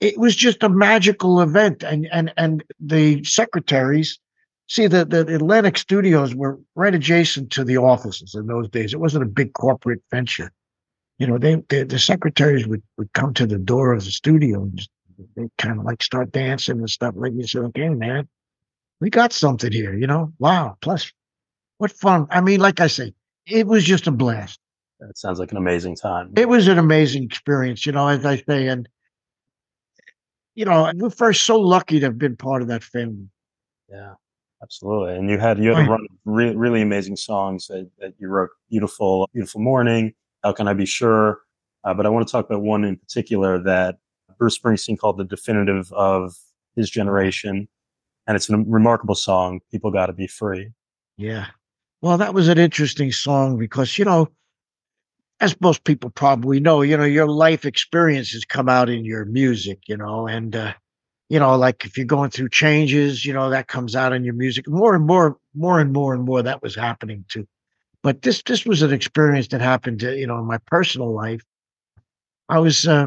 [0.00, 4.18] It was just a magical event, and and and the secretaries.
[4.66, 8.94] See, the, the Atlantic studios were right adjacent to the offices in those days.
[8.94, 10.50] It wasn't a big corporate venture.
[11.18, 14.62] You know, they, they the secretaries would, would come to the door of the studio
[14.62, 14.88] and just,
[15.36, 17.12] they kind of like start dancing and stuff.
[17.14, 18.26] Like you said, okay, man,
[19.02, 20.32] we got something here, you know?
[20.38, 20.78] Wow.
[20.80, 21.12] Plus,
[21.78, 22.26] what fun.
[22.30, 23.14] I mean, like I say,
[23.46, 24.60] it was just a blast.
[25.00, 26.32] That sounds like an amazing time.
[26.36, 28.68] It was an amazing experience, you know, as I say.
[28.68, 28.88] And,
[30.54, 33.28] you know, we're first so lucky to have been part of that family.
[33.90, 34.14] Yeah,
[34.62, 35.16] absolutely.
[35.16, 38.28] And you had you had a run of re- really amazing songs that, that you
[38.28, 38.50] wrote.
[38.70, 40.14] Beautiful, beautiful morning.
[40.42, 41.40] How can I be sure?
[41.82, 43.96] Uh, but I want to talk about one in particular that
[44.38, 46.34] Bruce Springsteen called the definitive of
[46.76, 47.68] his generation,
[48.26, 49.60] and it's a remarkable song.
[49.70, 50.70] People got to be free.
[51.16, 51.48] Yeah.
[52.04, 54.28] Well, that was an interesting song because, you know,
[55.40, 59.78] as most people probably know, you know, your life experiences come out in your music,
[59.86, 60.74] you know, and, uh,
[61.30, 64.34] you know, like if you're going through changes, you know, that comes out in your
[64.34, 67.48] music more and more, more and more and more that was happening too.
[68.02, 71.40] But this, this was an experience that happened to, you know, in my personal life.
[72.50, 73.06] I was, uh,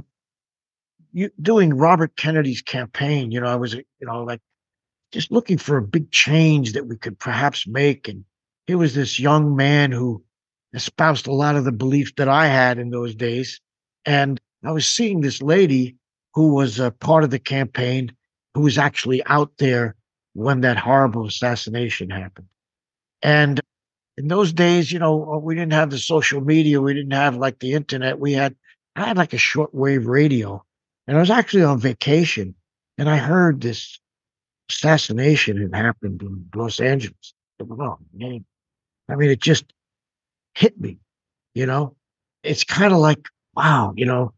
[1.14, 4.42] you, doing Robert Kennedy's campaign, you know, I was, you know, like
[5.12, 8.08] just looking for a big change that we could perhaps make.
[8.08, 8.26] And
[8.68, 10.24] here was this young man who
[10.74, 13.60] espoused a lot of the beliefs that I had in those days.
[14.06, 15.96] And I was seeing this lady
[16.34, 18.12] who was a part of the campaign
[18.54, 19.96] who was actually out there
[20.34, 22.48] when that horrible assassination happened.
[23.24, 23.60] And
[24.18, 27.38] in those days, you know, uh, we didn't have the social media, we didn't have
[27.38, 28.20] like the internet.
[28.20, 28.56] We had,
[28.96, 30.64] I had like a shortwave radio,
[31.08, 32.56] and I was actually on vacation,
[32.98, 34.00] and I heard this
[34.70, 37.34] assassination had happened in Los Angeles.
[39.10, 39.66] I mean, it just
[40.56, 41.00] hit me,
[41.54, 41.96] you know?
[42.44, 44.34] It's kind of like, wow, you know,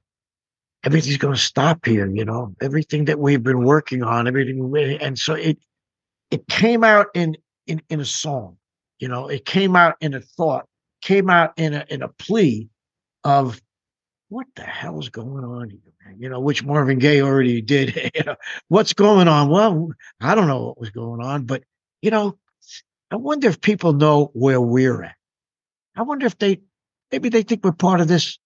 [0.84, 4.74] everything's going to stop here, you know, everything that we've been working on, everything.
[5.02, 5.58] And so it,
[6.32, 7.36] it came out in,
[7.68, 8.58] in, in a song,
[9.00, 10.66] you know, it came out in a thought,
[11.02, 12.70] came out in a, in a plea
[13.24, 13.62] of
[14.30, 16.16] what the hell's going on here, man?
[16.20, 17.96] You know, which Marvin Gaye already did.
[18.16, 18.36] you know,
[18.68, 19.50] what's going on?
[19.50, 19.90] Well,
[20.22, 21.64] I don't know what was going on, but
[22.02, 22.38] you know,
[23.12, 25.16] I wonder if people know where we're at.
[25.96, 26.62] I wonder if they
[27.12, 28.38] maybe they think we're part of this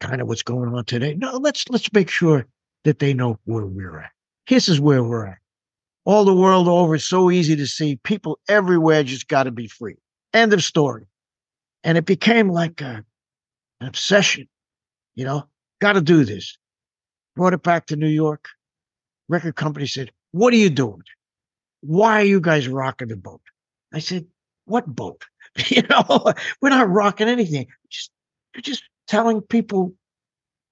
[0.00, 1.14] kind of what's going on today.
[1.14, 2.46] No, let's let's make sure
[2.84, 4.10] that they know where we're at.
[4.48, 5.38] This is where we're at.
[6.04, 7.96] All the world over, it's so easy to see.
[8.04, 9.96] People everywhere just got to be free.
[10.32, 11.06] End of story.
[11.82, 13.04] And it became like a,
[13.80, 14.48] an obsession.
[15.14, 15.48] You know,
[15.80, 16.58] got to do this.
[17.34, 18.48] Brought it back to New York.
[19.28, 21.02] Record company said, "What are you doing?
[21.80, 23.40] Why are you guys rocking the boat?"
[23.92, 24.26] I said,
[24.66, 25.24] "What boat?
[25.68, 27.66] you know, we're not rocking anything.
[27.90, 28.10] Just,
[28.54, 29.94] we're just telling people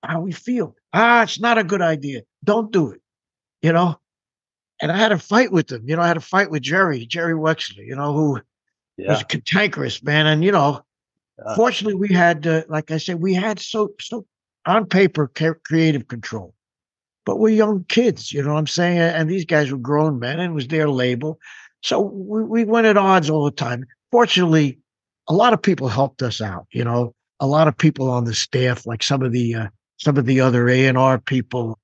[0.05, 0.77] how we feel.
[0.93, 2.23] Ah, it's not a good idea.
[2.45, 3.01] Don't do it.
[3.63, 3.99] You know."
[4.83, 5.83] And I had a fight with them.
[5.89, 7.87] You know, I had a fight with Jerry, Jerry Wexler.
[7.87, 8.41] You know, who
[8.97, 10.27] Yeah, was cantankerous, man.
[10.27, 10.83] And you know,
[11.39, 11.55] Yeah.
[11.57, 14.27] fortunately, we had, uh, like I said, we had so so
[14.67, 16.55] on paper creative control,
[17.27, 18.33] but we're young kids.
[18.33, 18.99] You know what I'm saying?
[18.99, 21.39] And these guys were grown men, and it was their label.
[21.85, 23.85] So we, we went at odds all the time.
[24.11, 24.79] Fortunately,
[25.29, 26.67] a lot of people helped us out.
[26.71, 29.69] You know, a lot of people on the staff, like some of the uh,
[29.99, 31.79] some of the other A and R people.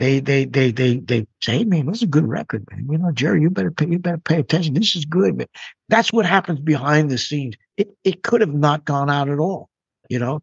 [0.00, 2.86] They they they they they say, hey, man, this is a good record, man.
[2.90, 4.74] You know, Jerry, you better pay you better pay attention.
[4.74, 5.46] This is good, man.
[5.88, 7.54] That's what happens behind the scenes.
[7.76, 9.70] It it could have not gone out at all,
[10.08, 10.40] you know.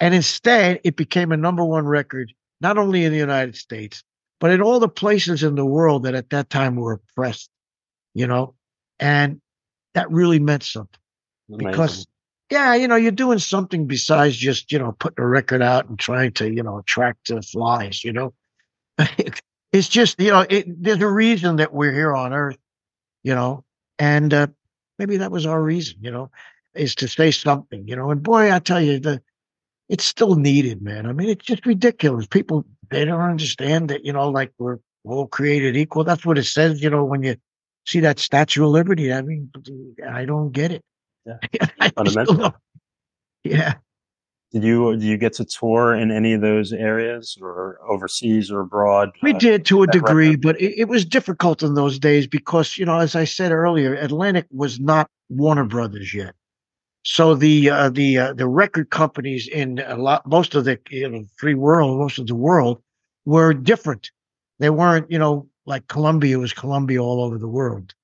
[0.00, 4.02] And instead, it became a number one record, not only in the United States,
[4.40, 7.48] but in all the places in the world that at that time were oppressed,
[8.16, 8.54] you know.
[8.98, 9.40] And
[9.94, 10.98] that really meant something
[11.48, 11.70] amazing.
[11.70, 12.06] because
[12.50, 15.98] yeah, you know, you're doing something besides just, you know, putting a record out and
[15.98, 18.32] trying to, you know, attract the flies, you know.
[19.72, 22.58] it's just, you know, it, there's a reason that we're here on earth,
[23.22, 23.64] you know,
[23.98, 24.46] and uh,
[24.98, 26.30] maybe that was our reason, you know,
[26.74, 28.10] is to say something, you know.
[28.10, 29.20] And boy, I tell you, the
[29.88, 31.06] it's still needed, man.
[31.06, 32.26] I mean, it's just ridiculous.
[32.26, 36.04] People they don't understand that, you know, like we're all created equal.
[36.04, 37.36] That's what it says, you know, when you
[37.86, 39.12] see that Statue of Liberty.
[39.12, 39.50] I mean,
[40.08, 40.82] I don't get it.
[41.24, 41.38] Yeah.
[41.96, 42.54] Fundamental.
[43.44, 43.74] Yeah.
[44.52, 48.60] Did you did you get to tour in any of those areas or overseas or
[48.60, 49.10] abroad?
[49.22, 50.42] We Uh, did to a degree, record.
[50.42, 53.94] but it, it was difficult in those days because, you know, as I said earlier,
[53.94, 56.34] Atlantic was not Warner Brothers yet.
[57.02, 61.08] So the uh, the uh, the record companies in a lot, most of the you
[61.08, 62.82] know, free world, most of the world,
[63.24, 64.10] were different.
[64.58, 67.94] They weren't, you know, like Columbia was Columbia all over the world.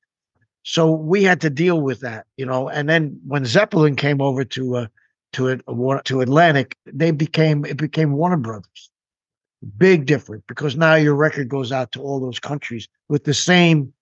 [0.65, 2.69] So we had to deal with that, you know.
[2.69, 4.87] And then when Zeppelin came over to uh,
[5.33, 5.63] to it
[6.05, 8.91] to Atlantic, they became it became Warner Brothers.
[9.77, 13.93] Big difference because now your record goes out to all those countries with the same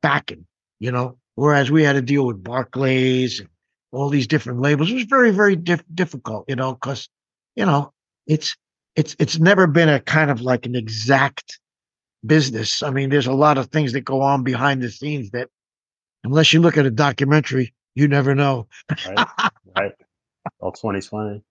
[0.00, 0.46] backing,
[0.80, 1.18] you know.
[1.34, 3.48] Whereas we had to deal with Barclays and
[3.90, 4.90] all these different labels.
[4.90, 7.08] It was very, very dif- difficult, you know, because
[7.56, 7.92] you know
[8.26, 8.56] it's
[8.96, 11.60] it's it's never been a kind of like an exact
[12.24, 12.82] business.
[12.82, 15.48] I mean, there's a lot of things that go on behind the scenes that,
[16.24, 18.68] unless you look at a documentary, you never know.
[19.06, 19.28] right,
[19.76, 19.92] right.
[20.60, 21.42] All 2020.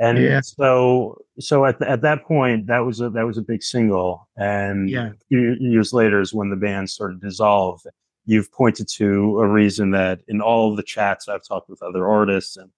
[0.00, 0.40] And yeah.
[0.40, 4.88] so, so at at that point, that was a that was a big single, and
[4.88, 5.10] yeah.
[5.28, 7.82] years later is when the band started to dissolve.
[8.24, 12.06] You've pointed to a reason that in all of the chats I've talked with other
[12.06, 12.70] artists, and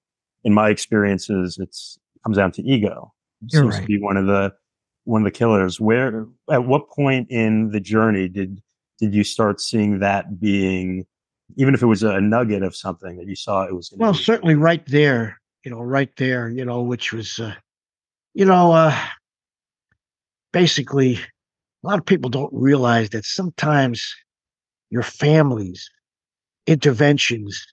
[0.44, 3.12] in my experiences, it's it comes down to ego.
[3.42, 3.82] It You're seems right.
[3.82, 4.54] to be one of the
[5.10, 5.80] one of the killers.
[5.80, 8.62] Where at what point in the journey did
[8.98, 11.06] did you start seeing that being,
[11.56, 13.92] even if it was a nugget of something that you saw it was?
[13.96, 14.18] Well, be?
[14.18, 17.54] certainly right there you know, right there, you know, which was, uh,
[18.34, 18.96] you know, uh,
[20.52, 24.14] basically, a lot of people don't realize that sometimes
[24.90, 25.88] your family's
[26.66, 27.66] interventions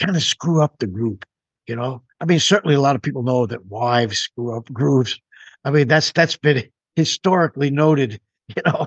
[0.00, 1.24] kind of screw up the group.
[1.66, 5.18] You know, I mean, certainly a lot of people know that wives screw up grooves.
[5.66, 8.20] I mean, that's that's been historically noted.
[8.56, 8.86] You know,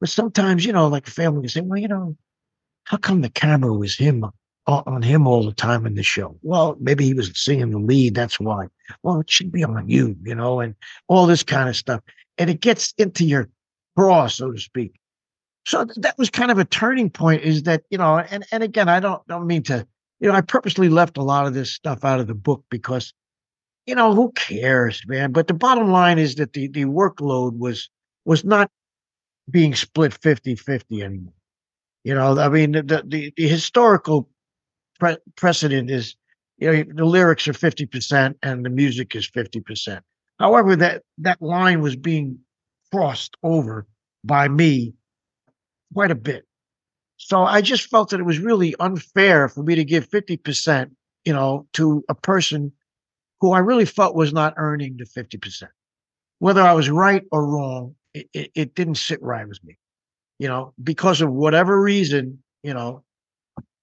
[0.00, 2.16] but sometimes, you know, like family say, well, you know,
[2.84, 6.38] how come the camera was him uh, on him all the time in the show.
[6.42, 8.14] Well, maybe he was singing the lead.
[8.14, 8.68] That's why.
[9.02, 10.76] Well, it should be on you, you know, and
[11.08, 12.00] all this kind of stuff.
[12.38, 13.48] And it gets into your
[13.96, 14.94] bra, so to speak.
[15.66, 17.42] So that was kind of a turning point.
[17.42, 19.84] Is that you know, and and again, I don't don't mean to,
[20.20, 23.12] you know, I purposely left a lot of this stuff out of the book because,
[23.86, 25.32] you know, who cares, man?
[25.32, 27.88] But the bottom line is that the the workload was
[28.24, 28.70] was not
[29.50, 31.32] being split 50-50 anymore.
[32.04, 34.28] You know, I mean, the, the, the historical
[35.00, 36.14] pre- precedent is
[36.58, 40.00] you know the lyrics are 50% and the music is 50%.
[40.38, 42.38] However, that that line was being
[42.92, 43.86] crossed over
[44.24, 44.94] by me
[45.92, 46.44] quite a bit.
[47.16, 50.90] So I just felt that it was really unfair for me to give 50%,
[51.24, 52.72] you know, to a person
[53.42, 55.64] who I really felt was not earning the 50%.
[56.38, 59.78] Whether I was right or wrong, it, it, it didn't sit right with me.
[60.38, 63.02] You know, because of whatever reason, you know,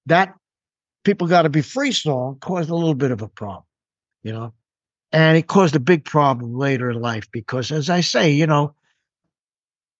[0.05, 0.33] that
[1.03, 3.65] people got to be free song caused a little bit of a problem,
[4.23, 4.53] you know,
[5.11, 8.75] and it caused a big problem later in life because, as I say, you know,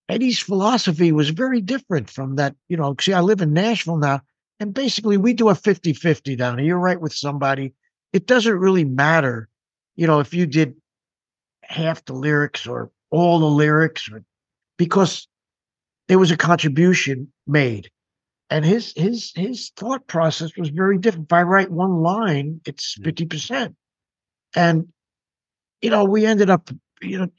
[0.08, 2.56] Eddie's philosophy was very different from that.
[2.70, 4.22] You know, see, I live in Nashville now,
[4.62, 6.68] and basically we do a 50 50 down here.
[6.68, 7.74] You're right with somebody.
[8.14, 9.50] It doesn't really matter,
[9.96, 10.76] you know, if you did
[11.64, 14.24] half the lyrics or all the lyrics, or,
[14.78, 15.28] because
[16.08, 17.90] there was a contribution made
[18.50, 21.28] and his his his thought process was very different.
[21.28, 23.06] If I write one line, it's mm.
[23.06, 23.76] fifty percent,
[24.56, 24.88] and
[25.82, 26.70] you know we ended up.
[27.02, 27.30] You know,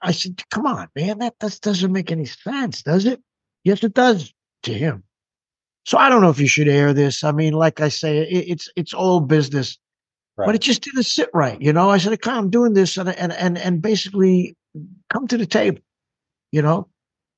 [0.00, 3.20] I said, "Come on, man, that that doesn't make any sense, does it?"
[3.64, 5.02] Yes, it does to him.
[5.84, 7.24] So I don't know if you should air this.
[7.24, 9.78] I mean, like I say, it, it's it's all business,
[10.40, 10.46] right.
[10.46, 11.60] but it just didn't sit right.
[11.60, 14.56] You know, I said, "Come, I'm doing this," and and and and basically
[15.08, 15.80] come to the table.
[16.52, 16.88] You know,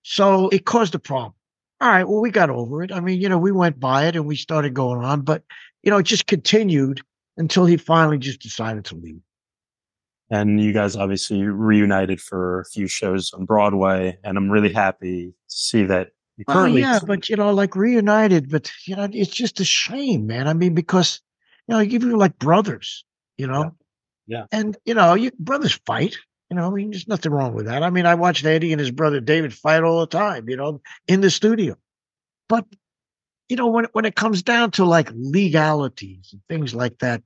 [0.02, 1.34] so it caused a problem
[1.82, 2.92] all right, well, we got over it.
[2.92, 5.42] I mean, you know, we went by it and we started going on, but
[5.82, 7.00] you know, it just continued
[7.36, 9.20] until he finally just decided to leave.
[10.30, 15.30] And you guys obviously reunited for a few shows on Broadway, and I'm really happy
[15.30, 16.82] to see that you oh, currently.
[16.82, 20.46] yeah, but you know, like reunited, but you know, it's just a shame, man.
[20.46, 21.20] I mean, because
[21.68, 23.04] you know, you like brothers,
[23.36, 23.74] you know,
[24.26, 24.44] yeah, yeah.
[24.52, 26.16] and you know, you brothers fight.
[26.50, 27.82] You know, I mean, there's nothing wrong with that.
[27.82, 30.82] I mean, I watched Eddie and his brother David fight all the time, you know,
[31.08, 31.76] in the studio.
[32.46, 32.66] But,
[33.48, 37.22] you know, when, when it comes down to like legalities and things like that,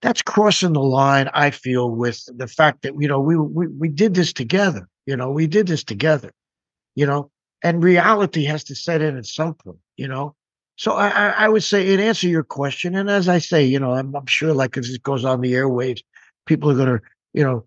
[0.00, 3.88] that's crossing the line, I feel, with the fact that, you know, we, we, we
[3.88, 4.88] did this together.
[5.06, 6.30] You know, we did this together,
[6.94, 7.32] you know,
[7.64, 10.36] and reality has to set in at some point, you know.
[10.82, 13.92] So I, I would say, in answer your question, and as I say, you know,
[13.92, 16.02] I'm, I'm sure like if it goes on the airwaves,
[16.44, 17.00] people are going to,
[17.32, 17.64] you know,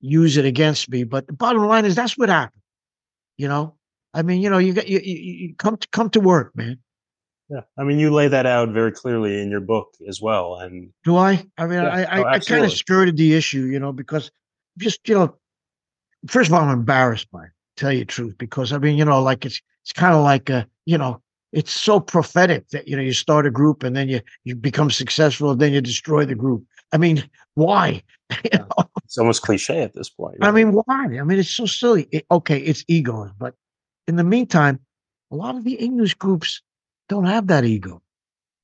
[0.00, 1.04] use it against me.
[1.04, 2.62] But the bottom line is that's what happened.
[3.36, 3.74] You know,
[4.14, 6.78] I mean, you know, you got you, you, you come to come to work, man.
[7.50, 10.54] Yeah, I mean, you lay that out very clearly in your book as well.
[10.54, 11.46] And do I?
[11.58, 14.30] I mean, yeah, I, I, oh, I kind of skirted the issue, you know, because
[14.78, 15.34] just you know,
[16.26, 19.04] first of all, I'm embarrassed by it, tell you the truth, because I mean, you
[19.04, 21.20] know, like it's it's kind of like a, you know,
[21.52, 24.90] it's so prophetic that you know you start a group and then you you become
[24.90, 26.64] successful and then you destroy the group.
[26.92, 28.02] I mean, why?
[28.44, 28.68] you know?
[29.04, 30.36] It's almost cliche at this point.
[30.40, 30.48] Right?
[30.48, 30.84] I mean, why?
[30.88, 32.08] I mean, it's so silly.
[32.10, 33.54] It, okay, it's egos, but
[34.06, 34.80] in the meantime,
[35.30, 36.62] a lot of the English groups
[37.08, 38.02] don't have that ego.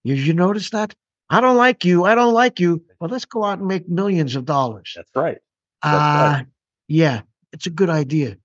[0.03, 0.95] You, you notice that?
[1.31, 2.05] I don't like you.
[2.05, 2.85] I don't like you.
[3.01, 4.93] Well, let's go out and make millions of dollars.
[4.95, 5.39] That's right.
[5.83, 6.47] That's uh, right.
[6.89, 7.23] Yeah,
[7.53, 8.37] it's a good idea.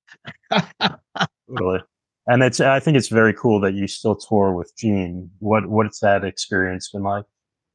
[0.82, 1.82] totally.
[2.30, 5.32] And it's I think it's very cool that you still tour with Gene.
[5.40, 7.26] What what's that experience been like?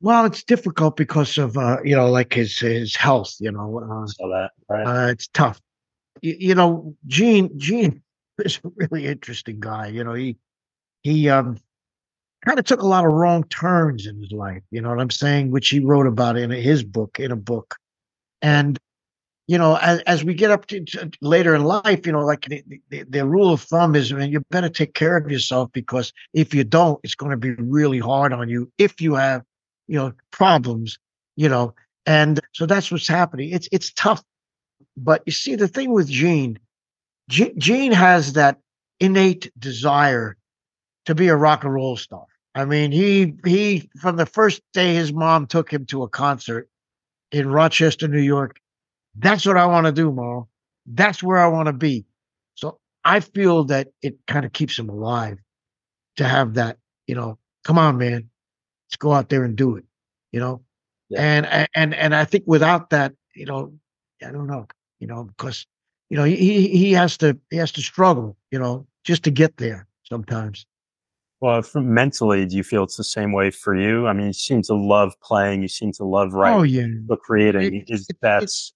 [0.01, 3.35] Well, it's difficult because of uh, you know, like his his health.
[3.41, 4.87] You know, uh, so that right.
[4.87, 5.61] Uh, it's tough.
[6.23, 8.01] You, you know, Gene Gene
[8.39, 9.89] is a really interesting guy.
[9.89, 10.37] You know, he
[11.03, 11.59] he um
[12.47, 14.63] kind of took a lot of wrong turns in his life.
[14.71, 15.51] You know what I'm saying?
[15.51, 17.75] Which he wrote about in his book in a book,
[18.41, 18.79] and
[19.47, 22.47] you know, as, as we get up to, to, later in life, you know, like
[22.47, 26.13] the, the, the rule of thumb is, man, you better take care of yourself because
[26.33, 29.43] if you don't, it's going to be really hard on you if you have,
[29.87, 30.99] you know, problems,
[31.37, 31.75] you know,
[32.07, 33.51] and so that's what's happening.
[33.51, 34.23] It's it's tough,
[34.97, 36.59] but you see, the thing with Gene,
[37.29, 38.59] Gene has that
[39.01, 40.37] innate desire
[41.07, 42.25] to be a rock and roll star.
[42.55, 46.69] I mean, he he from the first day his mom took him to a concert
[47.33, 48.61] in Rochester, New York
[49.17, 50.49] that's what I want to do, Mo.
[50.87, 52.05] That's where I want to be.
[52.55, 55.39] So I feel that it kind of keeps him alive
[56.17, 58.29] to have that, you know, come on, man,
[58.87, 59.85] let's go out there and do it,
[60.33, 60.63] you know?
[61.09, 61.23] Yeah.
[61.23, 63.73] And, and, and I think without that, you know,
[64.25, 64.67] I don't know,
[65.01, 65.67] you know, because,
[66.11, 69.57] you know, he, he has to, he has to struggle, you know, just to get
[69.57, 70.67] there sometimes.
[71.41, 74.07] Well, from mentally, do you feel it's the same way for you?
[74.07, 75.61] I mean, you seem to love playing.
[75.61, 76.59] You seem to love writing.
[76.59, 77.75] Oh yeah, but creating.
[77.75, 78.73] It, is it, that's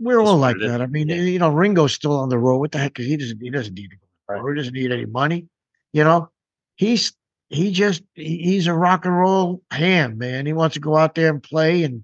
[0.00, 0.80] we're all like that.
[0.80, 1.16] I mean, yeah.
[1.16, 2.58] you know, Ringo's still on the road.
[2.58, 2.96] What the heck?
[2.96, 3.40] He doesn't.
[3.40, 4.06] He doesn't need to go.
[4.34, 4.50] Right.
[4.50, 5.46] He doesn't need any money.
[5.92, 6.30] You know,
[6.76, 7.12] he's
[7.48, 10.46] he just he's a rock and roll ham, man.
[10.46, 12.02] He wants to go out there and play, and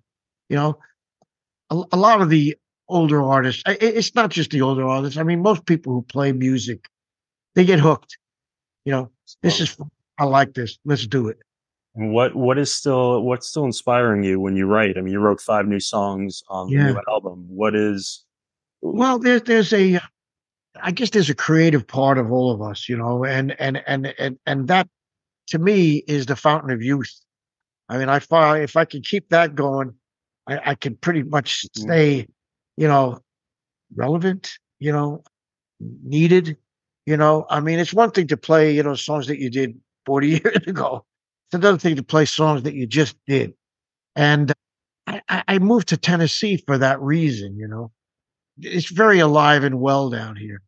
[0.49, 0.78] you know,
[1.70, 2.57] a, a lot of the
[2.89, 3.62] older artists.
[3.66, 5.18] It's not just the older artists.
[5.18, 6.89] I mean, most people who play music,
[7.55, 8.18] they get hooked.
[8.84, 9.11] You know,
[9.43, 9.76] this is
[10.18, 10.78] I like this.
[10.84, 11.39] Let's do it.
[11.95, 14.97] What what is still what's still inspiring you when you write?
[14.97, 16.89] I mean, you wrote five new songs on yeah.
[16.89, 17.47] the new album.
[17.49, 18.24] What is?
[18.80, 20.01] Well, there's there's a,
[20.80, 24.14] I guess there's a creative part of all of us, you know, and and and
[24.18, 24.89] and and that
[25.49, 27.12] to me is the fountain of youth.
[27.89, 29.95] I mean, I find if I can keep that going,
[30.47, 31.80] I, I can pretty much mm.
[31.80, 32.26] stay,
[32.76, 33.18] you know,
[33.95, 35.22] relevant, you know,
[35.80, 36.57] needed.
[37.07, 39.78] You know, I mean, it's one thing to play, you know, songs that you did
[40.05, 41.05] 40 years ago.
[41.49, 43.55] It's another thing to play songs that you just did.
[44.14, 44.53] And
[45.07, 47.90] I, I moved to Tennessee for that reason, you know.
[48.61, 50.61] It's very alive and well down here.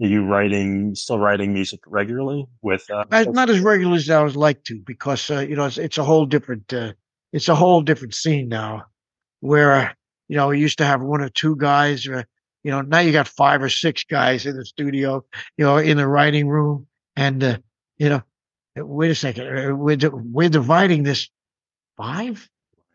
[0.00, 2.88] Are you writing, still writing music regularly with?
[2.90, 5.98] Uh, not as regularly as I would like to, because uh, you know it's, it's,
[5.98, 6.94] a whole different, uh,
[7.32, 8.84] it's a whole different scene now,
[9.40, 9.94] where
[10.28, 12.22] you know we used to have one or two guys, uh,
[12.64, 15.22] you know now you got five or six guys in the studio,
[15.58, 17.58] you know, in the writing room, and uh,
[17.98, 18.22] you know
[18.76, 21.28] wait a second, uh, we're, we're dividing this
[21.96, 22.48] five,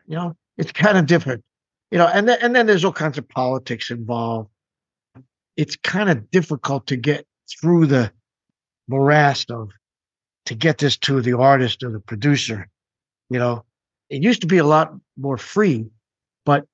[0.06, 1.44] you know, it's kind of different,
[1.90, 4.50] you know, and then, and then there's all kinds of politics involved.
[5.56, 7.26] It's kind of difficult to get
[7.60, 8.12] through the
[8.88, 9.70] morass of
[10.46, 12.68] to get this to the artist or the producer.
[13.30, 13.64] You know,
[14.08, 15.86] it used to be a lot more free,
[16.44, 16.64] but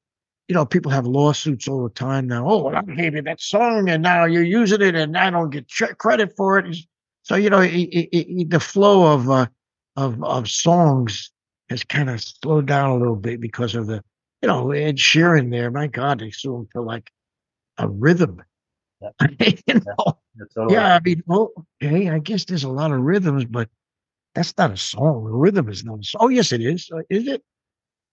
[0.49, 2.47] you know, people have lawsuits all the time now.
[2.47, 5.51] Oh, well, I gave you that song, and now you're using it, and I don't
[5.51, 5.67] get
[5.99, 6.67] credit for it.
[6.67, 6.87] It's,
[7.25, 9.47] so you know, it, it, it, the flow of uh,
[9.97, 11.33] of of songs
[11.71, 14.05] has kind of slowed down a little bit because of the,
[14.43, 15.71] you know, Ed Sheeran there.
[15.71, 17.11] My God, they sue him for like
[17.79, 18.43] a rhythm.
[19.01, 19.27] Yeah.
[19.67, 20.19] you know?
[20.37, 23.71] yeah, yeah, I mean, okay, I guess there's a lot of rhythms, but
[24.35, 25.27] that's not a song.
[25.27, 26.21] A rhythm is not a song.
[26.25, 26.91] Oh, yes, it is.
[26.95, 27.43] Uh, is it?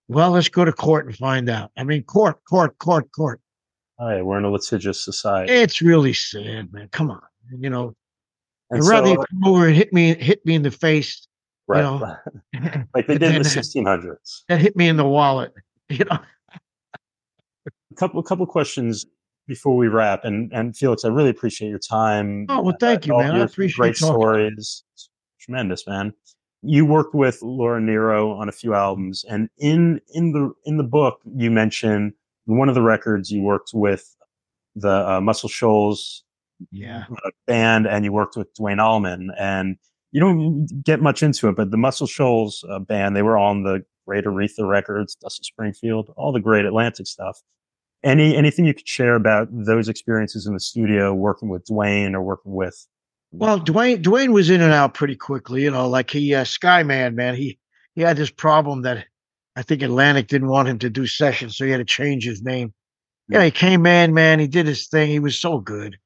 [0.08, 1.72] Well, let's go to court and find out.
[1.76, 3.42] I mean, court, court, court, court.
[4.00, 5.52] Oh, yeah, we're in a litigious society.
[5.52, 6.88] It's really sad, man.
[6.92, 7.22] Come on.
[7.60, 7.96] You know,
[8.72, 11.28] and I'd rather so, come over and hit me hit me in the face,
[11.68, 11.84] right?
[11.84, 12.00] You
[12.60, 14.44] know, like they did in the 1600s.
[14.50, 15.54] That hit me in the wallet,
[15.90, 16.20] you know.
[17.66, 19.06] a couple a couple questions
[19.48, 22.46] before we wrap, and and Felix, I really appreciate your time.
[22.50, 23.36] Oh well, thank you, man.
[23.36, 24.84] I appreciate great stories.
[25.40, 26.14] tremendous, man.
[26.64, 30.84] You worked with Laura Nyro on a few albums, and in in the in the
[30.84, 32.14] book you mention
[32.46, 34.16] one of the records you worked with
[34.76, 36.24] the uh, Muscle Shoals
[36.72, 37.06] yeah.
[37.48, 39.78] band and you worked with Duane Allman and
[40.12, 43.64] you don't get much into it, but the Muscle Shoals uh, band, they were on
[43.64, 47.40] the great Aretha records, Dusty Springfield, all the great Atlantic stuff.
[48.04, 52.22] Any, anything you could share about those experiences in the studio, working with Duane or
[52.22, 52.88] working with?
[53.32, 57.14] Well, Dwayne, Duane was in and out pretty quickly, you know, like he, uh, Skyman,
[57.14, 57.60] man, he,
[57.96, 59.06] he had this problem that
[59.56, 62.42] I think Atlantic didn't want him to do sessions, so he had to change his
[62.42, 62.74] name.
[63.30, 64.40] Yeah, he came in, man.
[64.40, 65.10] He did his thing.
[65.10, 65.98] He was so good.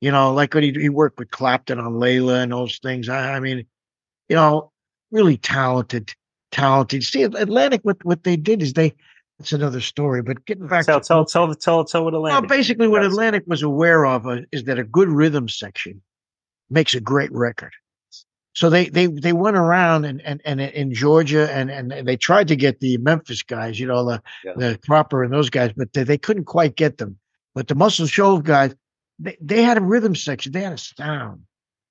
[0.00, 3.08] You know, like when he, he worked with Clapton on Layla and those things.
[3.08, 3.66] I, I mean,
[4.28, 4.70] you know,
[5.10, 6.12] really talented,
[6.52, 7.02] talented.
[7.02, 8.94] See, Atlantic, what what they did is they.
[9.40, 12.48] It's another story, but getting back Tell to tell tell tell tell what well, Atlantic.
[12.48, 16.02] basically, what Atlantic was aware of uh, is that a good rhythm section
[16.70, 17.72] makes a great record.
[18.54, 22.48] So they they they went around and and, and in Georgia and, and they tried
[22.48, 24.54] to get the Memphis guys, you know, the Yeah.
[24.56, 27.16] the Cropper and those guys, but they, they couldn't quite get them.
[27.54, 28.74] But the Muscle Shoals guys,
[29.18, 31.42] they, they had a rhythm section, they had a sound,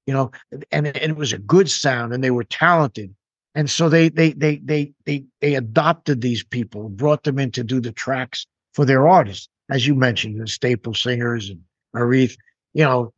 [0.05, 0.31] you know,
[0.71, 3.13] and, and it was a good sound, and they were talented.
[3.55, 7.63] And so they they they they they they adopted these people, brought them in to
[7.63, 11.61] do the tracks for their artists, as you mentioned, the staple singers and
[11.95, 12.37] Aretha,
[12.73, 13.13] you know,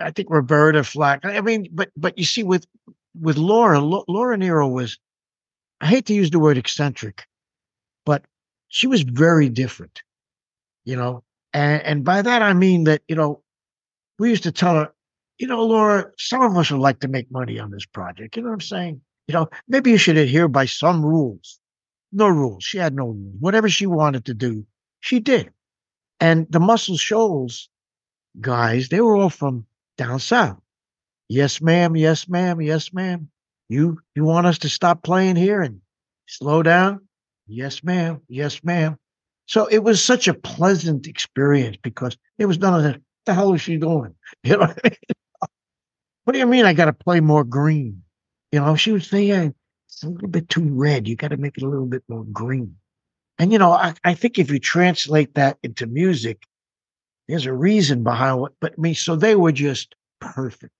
[0.00, 1.24] I think Roberta Flack.
[1.24, 2.66] I mean, but but you see, with
[3.20, 4.98] with Laura, Lo- Laura Nyro was,
[5.80, 7.26] I hate to use the word eccentric,
[8.04, 8.24] but
[8.68, 10.02] she was very different,
[10.84, 11.22] you know,
[11.52, 13.42] and and by that I mean that you know,
[14.18, 14.92] we used to tell her,
[15.38, 18.36] you know, Laura, some of us would like to make money on this project.
[18.36, 19.00] You know what I'm saying?
[19.28, 21.60] You know, maybe you should adhere by some rules.
[22.12, 22.64] No rules.
[22.64, 23.36] She had no rules.
[23.38, 24.66] Whatever she wanted to do,
[25.00, 25.52] she did.
[26.20, 27.68] And the Muscle Shoals
[28.40, 30.58] guys, they were all from down south.
[31.28, 31.96] Yes, ma'am.
[31.96, 32.60] Yes, ma'am.
[32.60, 33.28] Yes, ma'am.
[33.68, 35.80] You you want us to stop playing here and
[36.26, 37.06] slow down?
[37.46, 38.22] Yes, ma'am.
[38.28, 38.98] Yes, ma'am.
[39.48, 43.00] So it was such a pleasant experience because it was none of that.
[43.24, 44.14] The hell is she doing?
[44.44, 44.96] You know what I mean?
[46.24, 48.02] What do you mean I got to play more green?
[48.52, 49.48] You know, she would say, yeah,
[49.88, 51.08] it's a little bit too red.
[51.08, 52.76] You got to make it a little bit more green.
[53.38, 56.42] And, you know, I, I think if you translate that into music,
[57.26, 60.72] there's a reason behind what, but I mean, so they were just perfect,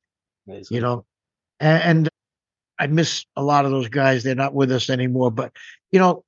[0.47, 0.75] Amazing.
[0.75, 1.07] you know,
[1.59, 2.09] and, and
[2.79, 4.23] I miss a lot of those guys.
[4.23, 5.53] They're not with us anymore, but,
[5.91, 6.25] you know,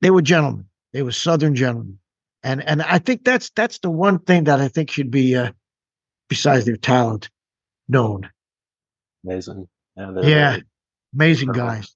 [0.00, 0.66] they were gentlemen.
[0.96, 1.98] They were Southern gentlemen.
[2.42, 5.52] And, and I think that's, that's the one thing that I think should be, uh,
[6.30, 7.28] besides their talent,
[7.86, 8.30] known.
[9.22, 9.68] Amazing.
[9.94, 10.10] Yeah.
[10.14, 10.56] they're- Yeah.
[11.14, 11.74] Amazing Incredible.
[11.82, 11.94] guys.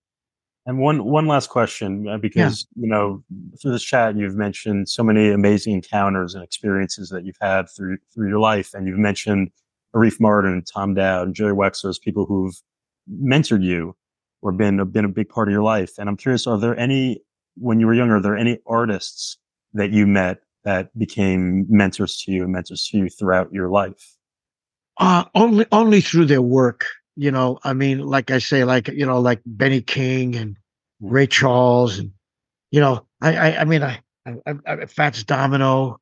[0.66, 3.24] And one one last question, uh, because you know
[3.60, 7.96] through this chat you've mentioned so many amazing encounters and experiences that you've had through
[8.12, 9.50] through your life, and you've mentioned
[9.96, 12.54] Arif Mardin, Tom Dowd, and Jerry Wexler as people who've
[13.10, 13.96] mentored you
[14.42, 15.92] or been been a big part of your life.
[15.98, 17.22] And I'm curious, are there any
[17.56, 19.38] when you were younger, are there any artists
[19.74, 24.16] that you met that became mentors to you and mentors to you throughout your life?
[24.98, 26.86] Uh, only only through their work.
[27.16, 30.56] You know, I mean, like I say, like you know, like Benny King and
[31.02, 31.12] Mm.
[31.12, 32.12] Ray Charles, and
[32.70, 35.98] you know, I I, I mean, I, I, I Fats Domino,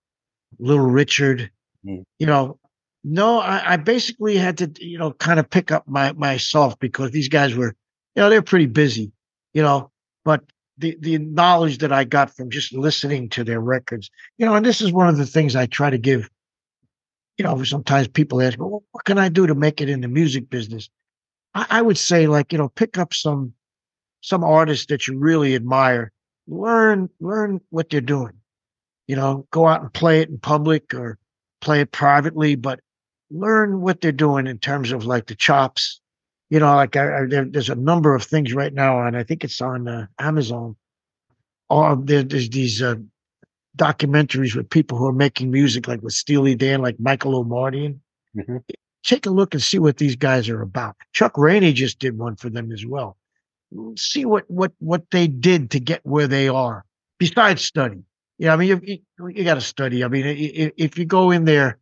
[0.59, 1.51] Little Richard.
[1.87, 2.05] Mm.
[2.19, 2.59] You know,
[3.05, 7.11] no, I, I basically had to you know kind of pick up my myself because
[7.11, 7.75] these guys were,
[8.15, 9.13] you know, they're pretty busy.
[9.55, 9.91] You know,
[10.25, 10.43] but
[10.79, 14.65] the the knowledge that I got from just listening to their records, you know, and
[14.65, 16.31] this is one of the things I try to give
[17.39, 20.09] you know, sometimes people ask, well, what can I do to make it in the
[20.09, 20.91] music business?
[21.55, 23.55] I, I would say, like, you know, pick up some
[24.21, 26.11] some artists that you really admire,
[26.49, 28.33] learn learn what they're doing.
[29.07, 31.17] You know, go out and play it in public or
[31.61, 32.81] play it privately, but
[33.31, 36.01] learn what they're doing in terms of like the chops.
[36.51, 39.23] You know, like I, I, there, there's a number of things right now, and I
[39.23, 40.77] think it's on uh, Amazon.
[41.69, 42.95] All there, there's these uh,
[43.77, 47.99] documentaries with people who are making music, like with Steely Dan, like Michael Omartian.
[48.37, 48.63] Mhm.
[49.05, 50.97] Take a look and see what these guys are about.
[51.13, 53.17] Chuck Rainey just did one for them as well.
[53.97, 56.85] See what what what they did to get where they are.
[57.19, 58.03] Besides study,
[58.39, 60.03] yeah, I mean, you you, you got to study.
[60.03, 61.79] I mean, i- i- if you go in there,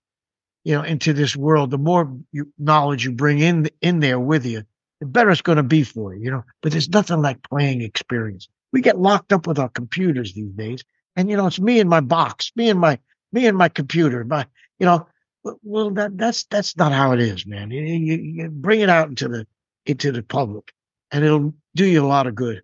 [0.66, 4.44] you know, into this world, the more you, knowledge you bring in in there with
[4.44, 4.62] you,
[5.00, 6.24] the better it's going to be for you.
[6.24, 8.48] You know, but there's nothing like playing experience.
[8.72, 10.84] We get locked up with our computers these days
[11.16, 12.98] and you know it's me and my box me and my
[13.32, 14.46] me and my computer my
[14.78, 15.06] you know
[15.42, 19.08] well- that that's that's not how it is man you, you, you bring it out
[19.08, 19.46] into the
[19.86, 20.72] into the public
[21.10, 22.62] and it'll do you a lot of good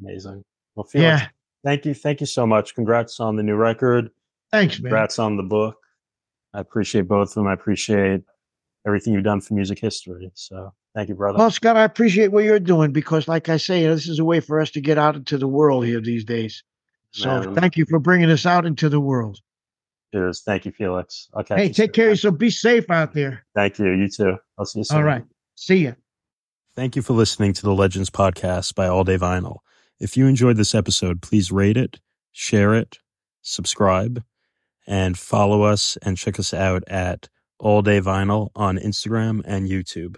[0.00, 0.44] Amazing.
[0.74, 1.28] Well, Felix, yeah
[1.64, 2.74] thank you, thank you so much.
[2.74, 4.10] Congrats on the new record.
[4.50, 5.76] thanks man Congrats on the book.
[6.56, 7.46] I appreciate both of them.
[7.46, 8.22] I appreciate
[8.86, 10.30] everything you've done for music history.
[10.34, 11.36] So thank you, brother.
[11.38, 14.40] well scott i appreciate what you're doing because like i say this is a way
[14.40, 16.64] for us to get out into the world here these days
[17.10, 17.54] so Man.
[17.54, 19.38] thank you for bringing us out into the world
[20.14, 20.40] Cheers.
[20.46, 21.28] Thank you, Felix.
[21.38, 21.56] Okay.
[21.56, 23.90] hey take care of yourself be safe out there Thank you.
[23.92, 24.36] You too.
[24.58, 24.96] I'll see you soon.
[24.98, 25.24] all right
[25.56, 25.92] see ya
[26.74, 29.58] Thank you for listening to the Legends Podcast by All Day Vinyl.
[29.98, 32.00] If you enjoyed this episode, please rate it,
[32.32, 32.98] share it,
[33.42, 34.22] subscribe,
[34.86, 37.28] and follow us and check us out at
[37.58, 40.16] All Day Vinyl on Instagram and YouTube.